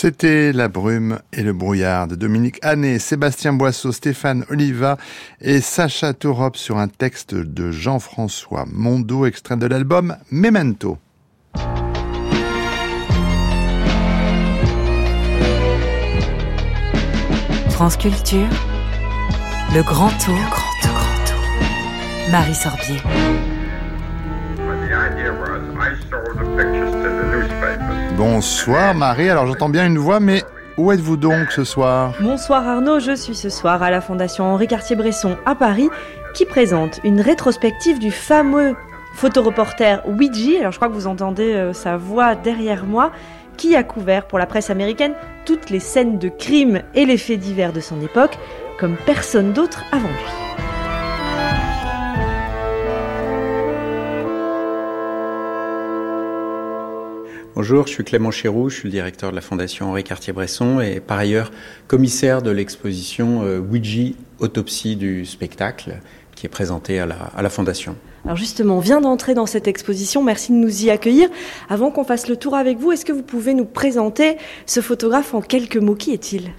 [0.04, 4.98] C'était La brume et le brouillard de Dominique Hannet, Sébastien Boisseau, Stéphane Oliva
[5.40, 10.98] et Sacha Tourop sur un texte de Jean-François Mondo, extrait de l'album Memento.
[17.70, 18.50] France Culture,
[19.72, 22.30] le grand le grand tour.
[22.30, 23.53] Marie Sorbier.
[28.16, 30.44] Bonsoir Marie, alors j'entends bien une voix, mais
[30.76, 32.14] où êtes-vous donc ce soir?
[32.20, 35.88] Bonsoir Arnaud, je suis ce soir à la Fondation Henri Cartier-Bresson à Paris
[36.32, 38.76] qui présente une rétrospective du fameux
[39.14, 43.10] photoreporter Ouija, alors je crois que vous entendez euh, sa voix derrière moi,
[43.56, 47.40] qui a couvert pour la presse américaine toutes les scènes de crime et les faits
[47.40, 48.38] divers de son époque,
[48.78, 50.43] comme personne d'autre avant lui.
[57.56, 60.98] Bonjour, je suis Clément Chéroux, je suis le directeur de la Fondation Henri Cartier-Bresson et
[60.98, 61.52] par ailleurs
[61.86, 66.00] commissaire de l'exposition euh, Ouija Autopsie du spectacle
[66.34, 67.94] qui est présentée à la, à la Fondation.
[68.24, 71.28] Alors justement, on vient d'entrer dans cette exposition, merci de nous y accueillir.
[71.68, 74.36] Avant qu'on fasse le tour avec vous, est-ce que vous pouvez nous présenter
[74.66, 76.50] ce photographe en quelques mots Qui est-il?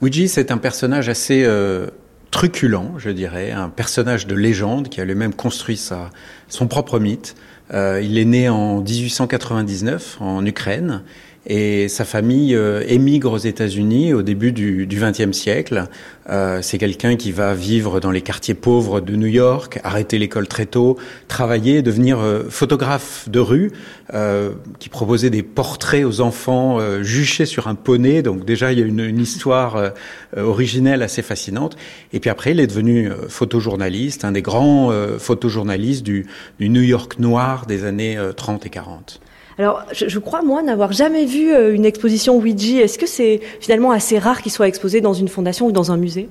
[0.00, 1.88] Ouija, c'est un personnage assez euh,
[2.30, 6.08] truculent, je dirais, un personnage de légende qui a lui-même construit sa,
[6.48, 7.34] son propre mythe.
[7.72, 11.02] Euh, il est né en 1899 en Ukraine
[11.46, 15.88] et sa famille euh, émigre aux États-Unis au début du XXe siècle.
[16.30, 20.46] Euh, c'est quelqu'un qui va vivre dans les quartiers pauvres de New York, arrêter l'école
[20.46, 23.72] très tôt, travailler, devenir euh, photographe de rue,
[24.12, 28.22] euh, qui proposait des portraits aux enfants euh, juchés sur un poney.
[28.22, 29.92] Donc déjà, il y a une, une histoire
[30.36, 31.76] originelle assez fascinante.
[32.12, 36.26] Et puis après, il est devenu photojournaliste, un des grands photojournalistes du,
[36.58, 39.20] du New York noir des années 30 et 40.
[39.58, 42.80] Alors, je, crois, moi, n'avoir jamais vu euh, une exposition Ouija.
[42.80, 45.96] Est-ce que c'est finalement assez rare qu'il soit exposé dans une fondation ou dans un
[45.96, 46.28] musée?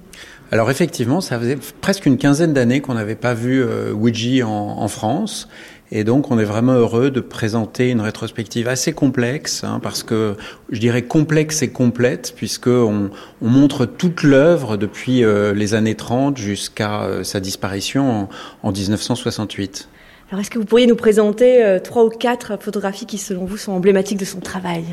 [0.52, 4.88] Alors effectivement, ça faisait presque une quinzaine d'années qu'on n'avait pas vu euh, Ouija en,
[4.88, 5.50] France.
[5.92, 10.36] Et donc, on est vraiment heureux de présenter une rétrospective assez complexe, hein, parce que
[10.70, 13.10] je dirais complexe et complète, puisque on,
[13.42, 18.30] on montre toute l'œuvre depuis euh, les années 30 jusqu'à euh, sa disparition
[18.64, 19.90] en 1968.
[20.30, 23.56] Alors, est-ce que vous pourriez nous présenter euh, trois ou quatre photographies qui, selon vous,
[23.56, 24.84] sont emblématiques de son travail?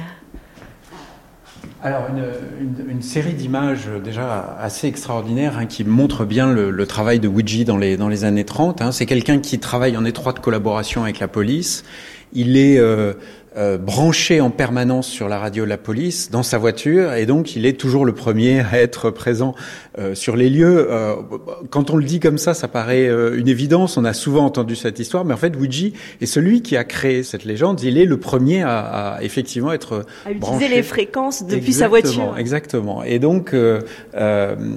[1.82, 2.04] Alors,
[2.88, 7.76] une, série d'images déjà assez extraordinaires hein, qui montre bien le, travail de Ouija dans
[7.76, 8.80] les, dans les années 30.
[8.80, 8.92] Hein.
[8.92, 11.84] C'est quelqu'un qui travaille en étroite collaboration avec la police.
[12.32, 13.14] Il est euh,
[13.56, 17.56] euh, branché en permanence sur la radio de la police dans sa voiture et donc
[17.56, 19.54] il est toujours le premier à être présent
[19.98, 20.88] euh, sur les lieux.
[20.90, 21.14] Euh,
[21.70, 23.96] quand on le dit comme ça, ça paraît euh, une évidence.
[23.96, 25.88] On a souvent entendu cette histoire, mais en fait, Ouija
[26.20, 27.80] est celui qui a créé cette légende.
[27.82, 31.88] Il est le premier à, à effectivement être à utiliser les fréquences depuis exactement, sa
[31.88, 32.38] voiture.
[32.38, 33.04] Exactement.
[33.04, 33.80] Et donc euh,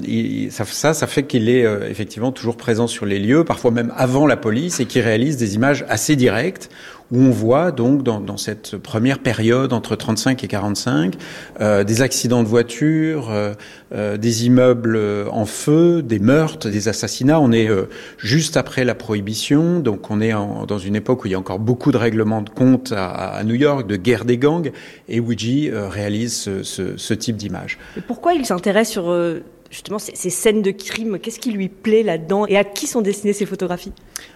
[0.06, 3.92] il, ça, ça, ça fait qu'il est effectivement toujours présent sur les lieux, parfois même
[3.96, 6.70] avant la police, et qui réalise des images assez directes
[7.12, 11.16] où on voit donc dans, dans, cette première période entre 35 et 45
[11.62, 13.54] euh, des accidents de voiture, euh,
[13.94, 15.00] euh, des immeubles
[15.32, 17.40] en feu, des meurtres, des assassinats.
[17.40, 17.70] On est
[18.18, 21.40] juste après la prohibition, donc on est en, dans une époque où il y a
[21.40, 24.72] encore beaucoup de règlements de compte à, à New York, de guerre des gangs,
[25.08, 27.78] et Ouija réalise ce, ce, ce type d'image.
[28.08, 29.14] Pourquoi il s'intéresse sur
[29.70, 33.34] justement ces, scènes de crime Qu'est-ce qui lui plaît là-dedans et à qui sont destinées
[33.34, 33.94] ces photographies?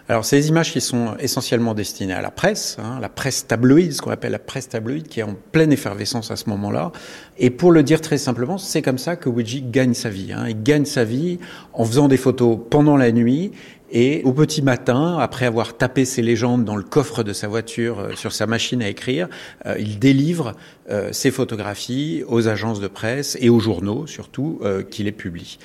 [0.09, 4.01] Alors, ces images qui sont essentiellement destinées à la presse, hein, la presse tabloïde, ce
[4.01, 6.91] qu'on appelle la presse tabloïde, qui est en pleine effervescence à ce moment-là.
[7.37, 10.33] Et pour le dire très simplement, c'est comme ça que Ouija gagne sa vie.
[10.33, 10.45] Hein.
[10.49, 11.39] Il gagne sa vie
[11.73, 13.51] en faisant des photos pendant la nuit
[13.91, 17.99] et au petit matin, après avoir tapé ses légendes dans le coffre de sa voiture
[17.99, 19.27] euh, sur sa machine à écrire,
[19.65, 20.53] euh, il délivre
[20.89, 25.57] euh, ses photographies aux agences de presse et aux journaux surtout euh, qui les publient.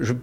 [0.00, 0.14] Je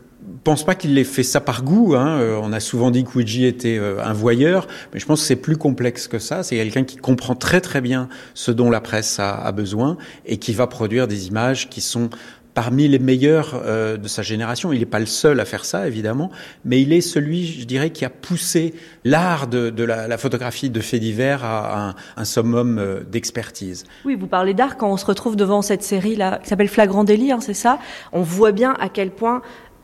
[0.44, 1.96] pense pas qu'il ait fait ça par goût.
[1.96, 2.20] Hein.
[2.20, 5.56] Euh, On a souvent dit que était un voyeur, mais je pense que c'est plus
[5.56, 6.44] complexe que ça.
[6.44, 10.38] C'est quelqu'un qui comprend très très bien ce dont la presse a, a besoin et
[10.38, 12.10] qui va produire des images qui sont
[12.60, 14.74] parmi les meilleurs euh, de sa génération.
[14.74, 16.30] Il n'est pas le seul à faire ça, évidemment,
[16.66, 18.74] mais il est celui, je dirais, qui a poussé
[19.06, 23.86] l'art de, la photographie de faits divers à un, un summum euh, d'expertise.
[24.04, 27.32] Oui, vous parlez d'art quand on se retrouve devant cette série-là, qui s'appelle Flagrant délit,
[27.32, 27.80] hein, c'est ça?
[28.12, 29.42] On voit bien à quel point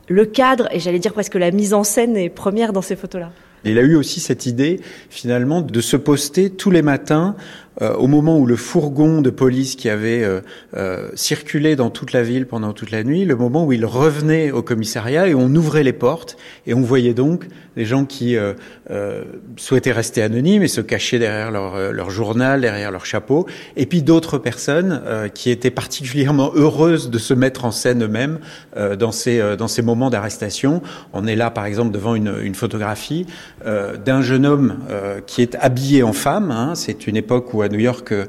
[0.08, 3.30] le cadre, et j'allais dire presque la mise en scène, est première dans ces photos-là.
[3.66, 7.36] Il a eu aussi cette idée, finalement, de se poster tous les matins
[7.82, 10.40] euh, au moment où le fourgon de police qui avait euh,
[10.76, 14.50] euh, circulé dans toute la ville pendant toute la nuit, le moment où il revenait
[14.50, 17.46] au commissariat et on ouvrait les portes et on voyait donc
[17.76, 18.54] des gens qui euh,
[18.90, 19.24] euh,
[19.56, 23.46] souhaitaient rester anonymes et se cachaient derrière leur, leur journal, derrière leur chapeau,
[23.76, 25.02] et puis d'autres personnes
[25.34, 28.38] qui étaient particulièrement heureuses de se mettre en scène eux-mêmes
[28.98, 30.82] dans ces dans ces moments d'arrestation.
[31.12, 33.26] On est là, par exemple, devant une, une photographie
[33.64, 36.50] euh, d'un jeune homme euh, qui est habillé en femme.
[36.50, 36.74] Hein.
[36.74, 38.26] C'est une époque où à New York, euh,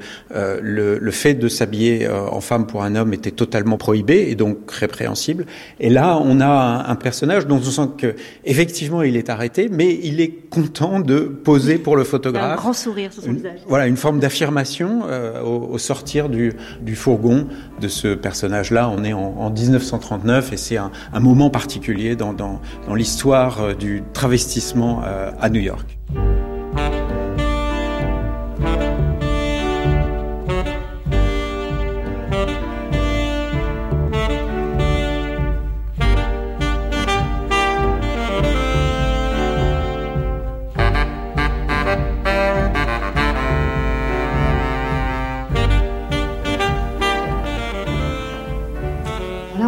[0.62, 4.72] le, le, fait de s'habiller en femme pour un homme était totalement prohibé et donc
[4.72, 5.46] répréhensible.
[5.82, 8.16] Et là, on a un, un, personnage dont on sent que
[8.46, 12.54] effectivement il est arrêté, mais il est content de poser pour le photographe.
[12.54, 13.60] Un grand sourire sur son visage.
[13.68, 15.02] Voilà, une forme d'affirmation
[15.44, 17.48] au, au, sortir du, du, fourgon
[17.82, 18.90] de ce personnage-là.
[18.90, 23.76] On est en, en 1939 et c'est un, un, moment particulier dans, dans, dans l'histoire
[23.76, 25.02] du travestissement
[25.40, 25.98] à New York.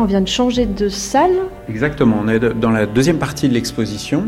[0.02, 1.30] On vient de changer de salle.
[1.68, 4.28] Exactement, on est dans la deuxième partie de l'exposition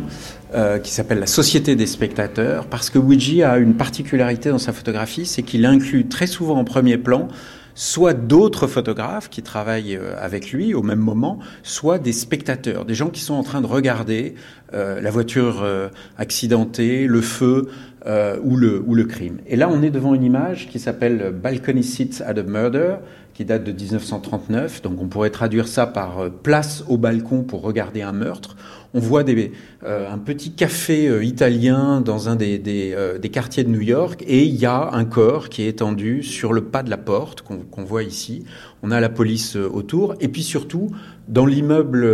[0.53, 4.73] euh, qui s'appelle la Société des spectateurs, parce que Ouija a une particularité dans sa
[4.73, 7.29] photographie, c'est qu'il inclut très souvent en premier plan
[7.73, 12.95] soit d'autres photographes qui travaillent euh, avec lui au même moment, soit des spectateurs, des
[12.95, 14.35] gens qui sont en train de regarder
[14.73, 15.65] euh, la voiture
[16.17, 17.69] accidentée, le feu
[18.43, 19.37] ou, le, ou le crime.
[19.47, 22.95] Et là, on est devant une image qui s'appelle Balcony Seats at a Murder,
[23.33, 24.81] qui date de 1939.
[24.81, 28.57] Donc on pourrait traduire ça par place au balcon pour regarder un meurtre.
[28.93, 29.23] On voit
[29.83, 34.43] euh, un petit café euh, italien dans un euh, des, quartiers de New York et
[34.43, 37.59] il y a un corps qui est étendu sur le pas de la porte qu'on
[37.59, 38.43] qu voit ici.
[38.83, 40.91] On a la police autour et puis surtout
[41.29, 42.05] dans l'immeuble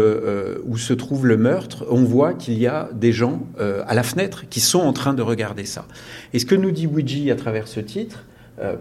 [0.65, 4.43] où se trouve le meurtre, on voit qu'il y a des gens à la fenêtre
[4.49, 5.88] qui sont en train de regarder ça.
[6.34, 8.25] Et ce que nous dit Ouija à travers ce titre,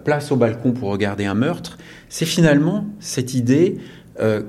[0.04, 1.78] place au balcon pour regarder un meurtre,
[2.08, 3.78] c'est finalement cette idée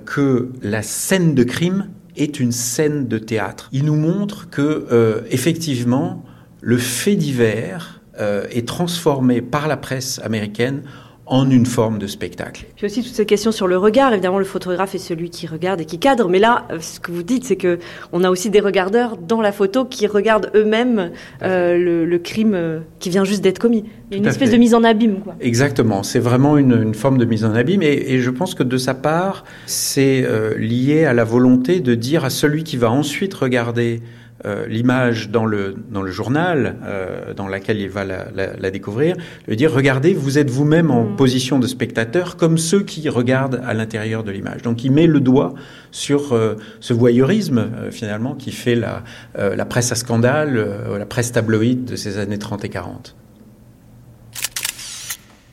[0.06, 3.70] que la scène de crime est une scène de théâtre.
[3.72, 6.24] Il nous montre que, euh, effectivement,
[6.62, 10.84] le fait divers euh, est transformé par la presse américaine
[11.28, 12.66] en une forme de spectacle.
[12.76, 14.14] Puis aussi toute cette question sur le regard.
[14.14, 16.30] Évidemment, le photographe est celui qui regarde et qui cadre.
[16.30, 17.80] Mais là, ce que vous dites, c'est que
[18.14, 21.12] on a aussi des regardeurs dans la photo qui regardent eux-mêmes
[21.44, 23.84] euh, le, le, crime euh, qui vient juste d'être commis.
[24.10, 24.56] Il y a une espèce fait.
[24.56, 25.20] de mise en abîme.
[25.20, 25.36] Quoi.
[25.42, 26.02] Exactement.
[26.04, 27.84] C'est vraiment une, une, forme de mise en abîme.
[27.84, 31.94] Et, et je pense que de sa part, c'est euh, lié à la volonté de
[31.94, 34.02] dire à celui qui va ensuite regarder
[34.46, 38.72] euh, l'image dans le, dans le journal euh, dans laquelle il va la, la, la,
[38.72, 39.16] découvrir,
[39.48, 41.16] lui dire regardez, vous êtes vous-même en mmh.
[41.16, 44.62] position de spectateur comme ceux qui regardent à l'intérieur de l'image.
[44.62, 45.54] Donc il met le doigt
[45.92, 49.04] sur euh, ce voyeurisme euh, finalement qui fait la,
[49.38, 50.56] euh, la presse à scandale,
[50.98, 53.16] la presse tabloïde de ces années 30 et 40.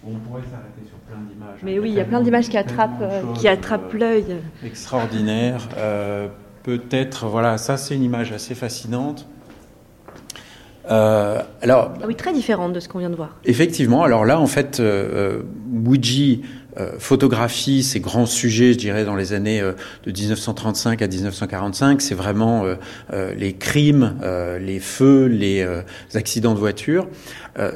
[0.07, 1.61] On pourrait s'arrêter sur plein d'images.
[1.63, 3.03] Mais oui, il y a plein d'images qui attrapent,
[3.35, 4.37] qui attrapent l'œil.
[4.63, 5.67] Extraordinaire
[6.65, 9.29] peut-être, voilà, ça c'est une image assez fascinante.
[10.91, 13.37] Euh, alors, ah oui, très différente de ce qu'on vient de voir.
[13.45, 15.43] Effectivement, alors là, en fait, euh,
[15.87, 16.43] Ouija
[16.99, 22.01] photographie ces grands sujets, je dirais, dans les années de 1935 à 1945.
[22.01, 22.65] C'est vraiment
[23.13, 24.15] les crimes,
[24.61, 25.67] les feux, les
[26.15, 27.09] accidents de voiture.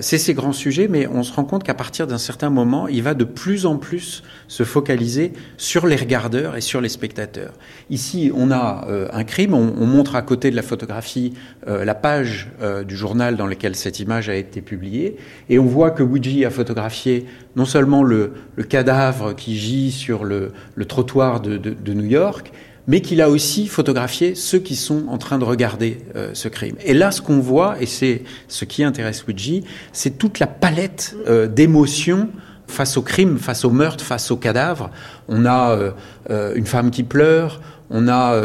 [0.00, 3.02] c'est ces grands sujets, mais on se rend compte qu'à partir d'un certain moment, il
[3.02, 7.52] va de plus en plus se focaliser sur les regardeurs et sur les spectateurs.
[7.90, 11.34] Ici, on a un crime, on, on, montre à côté de la photographie
[11.66, 12.50] la page
[12.86, 15.16] du journal dans lequel cette image a été publiée,
[15.48, 17.26] et on voit que Ouija a photographié
[17.56, 18.32] non seulement le,
[18.68, 20.52] cadavre qui gît sur le,
[20.86, 22.52] trottoir de, New York,
[22.86, 26.76] mais qu'il a aussi photographié ceux qui sont en train de regarder euh, ce crime.
[26.84, 29.60] Et là, ce qu'on voit, et c'est ce qui intéresse Ouija,
[29.92, 32.30] c'est toute la palette euh, d'émotions
[32.66, 34.90] face au crime, face au meurtre, face au cadavre.
[35.28, 35.92] On a
[36.30, 38.40] euh, une femme qui pleure, on a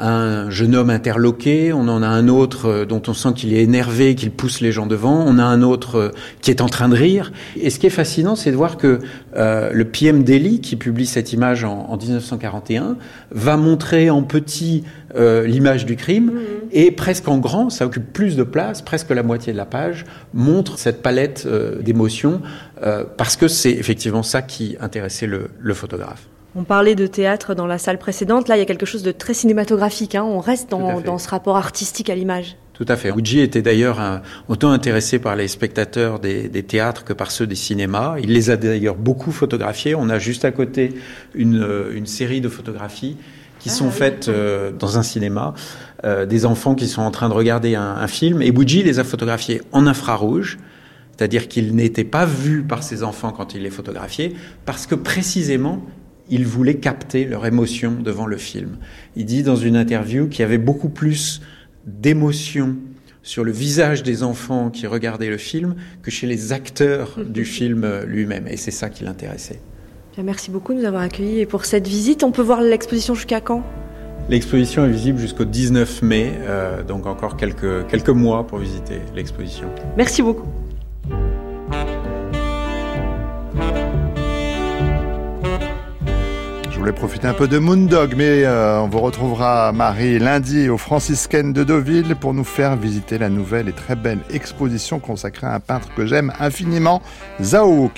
[0.00, 3.62] un jeune homme interloqué, on en a un autre euh, dont on sent qu'il est
[3.62, 6.88] énervé, qu'il pousse les gens devant, on a un autre euh, qui est en train
[6.88, 7.32] de rire.
[7.56, 9.00] Et ce qui est fascinant, c'est de voir que
[9.36, 12.96] euh, le PM Daily, qui publie cette image en, 1941,
[13.30, 16.40] va montrer en petit l'image du crime mmh.
[16.70, 20.04] et presque en grand, ça occupe plus de place, presque la moitié de la page,
[20.34, 21.48] montre cette palette
[21.82, 22.40] d'émotions
[23.16, 26.29] parce que c'est effectivement ça qui intéressait le photographe.
[26.56, 28.48] On parlait de théâtre dans la salle précédente.
[28.48, 30.16] Là, il y a quelque chose de très cinématographique.
[30.16, 30.24] Hein.
[30.24, 32.56] On reste dans, ce rapport artistique à l'image.
[32.74, 33.12] Tout à fait.
[33.16, 38.16] Uji était d'ailleurs autant intéressé par les spectateurs des, théâtres que par ceux des cinémas.
[38.20, 39.94] Il les a d'ailleurs beaucoup photographiés.
[39.94, 40.94] On a juste à côté
[41.34, 43.16] une, euh, série de photographies
[43.60, 45.54] qui ah sont faites euh, dans un cinéma,
[46.04, 48.42] euh, des enfants qui sont en train de regarder un, film.
[48.42, 50.58] Et Bouji les a photographiés en infrarouge,
[51.14, 54.32] c'est-à-dire qu'il n'était pas vu par ses enfants quand il les photographiait,
[54.64, 55.84] parce que précisément,
[56.30, 58.78] il voulait capter leur émotion devant le film.
[59.16, 61.42] Il dit dans une interview qu'il y avait beaucoup plus
[61.86, 62.76] d'émotion
[63.22, 68.04] sur le visage des enfants qui regardaient le film que chez les acteurs du film
[68.06, 68.46] lui-même.
[68.48, 69.60] Et c'est ça qui l'intéressait.
[70.22, 71.40] merci beaucoup de nous avoir accueillis.
[71.40, 73.62] Et pour cette visite, on peut voir l'exposition jusqu'à quand?
[74.28, 79.66] L'exposition est visible jusqu'au 19 mai, euh, donc encore quelques, quelques mois pour visiter l'exposition.
[79.96, 80.46] Merci beaucoup.
[86.80, 91.52] Voulais profiter un peu de Moondog, mais euh, on vous retrouvera, Marie, lundi au Franciscaine
[91.52, 95.60] de Deauville pour nous faire visiter la nouvelle et très belle exposition consacrée à un
[95.60, 97.02] peintre que j'aime infiniment,
[97.42, 97.90] Zhao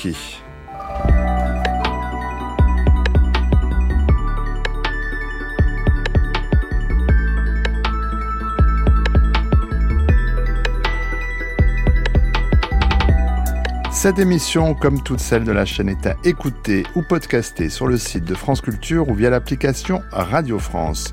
[14.03, 17.96] Cette émission, comme toutes celles de la chaîne, est à écouter ou podcaster sur le
[17.96, 21.12] site de France Culture ou via l'application Radio France.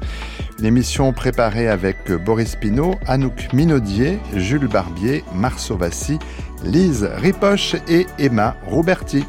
[0.58, 6.18] Une émission préparée avec Boris Pinault, Anouk Minaudier, Jules Barbier, Marceau Vassy,
[6.64, 9.24] Lise Ripoche et Emma Roberti.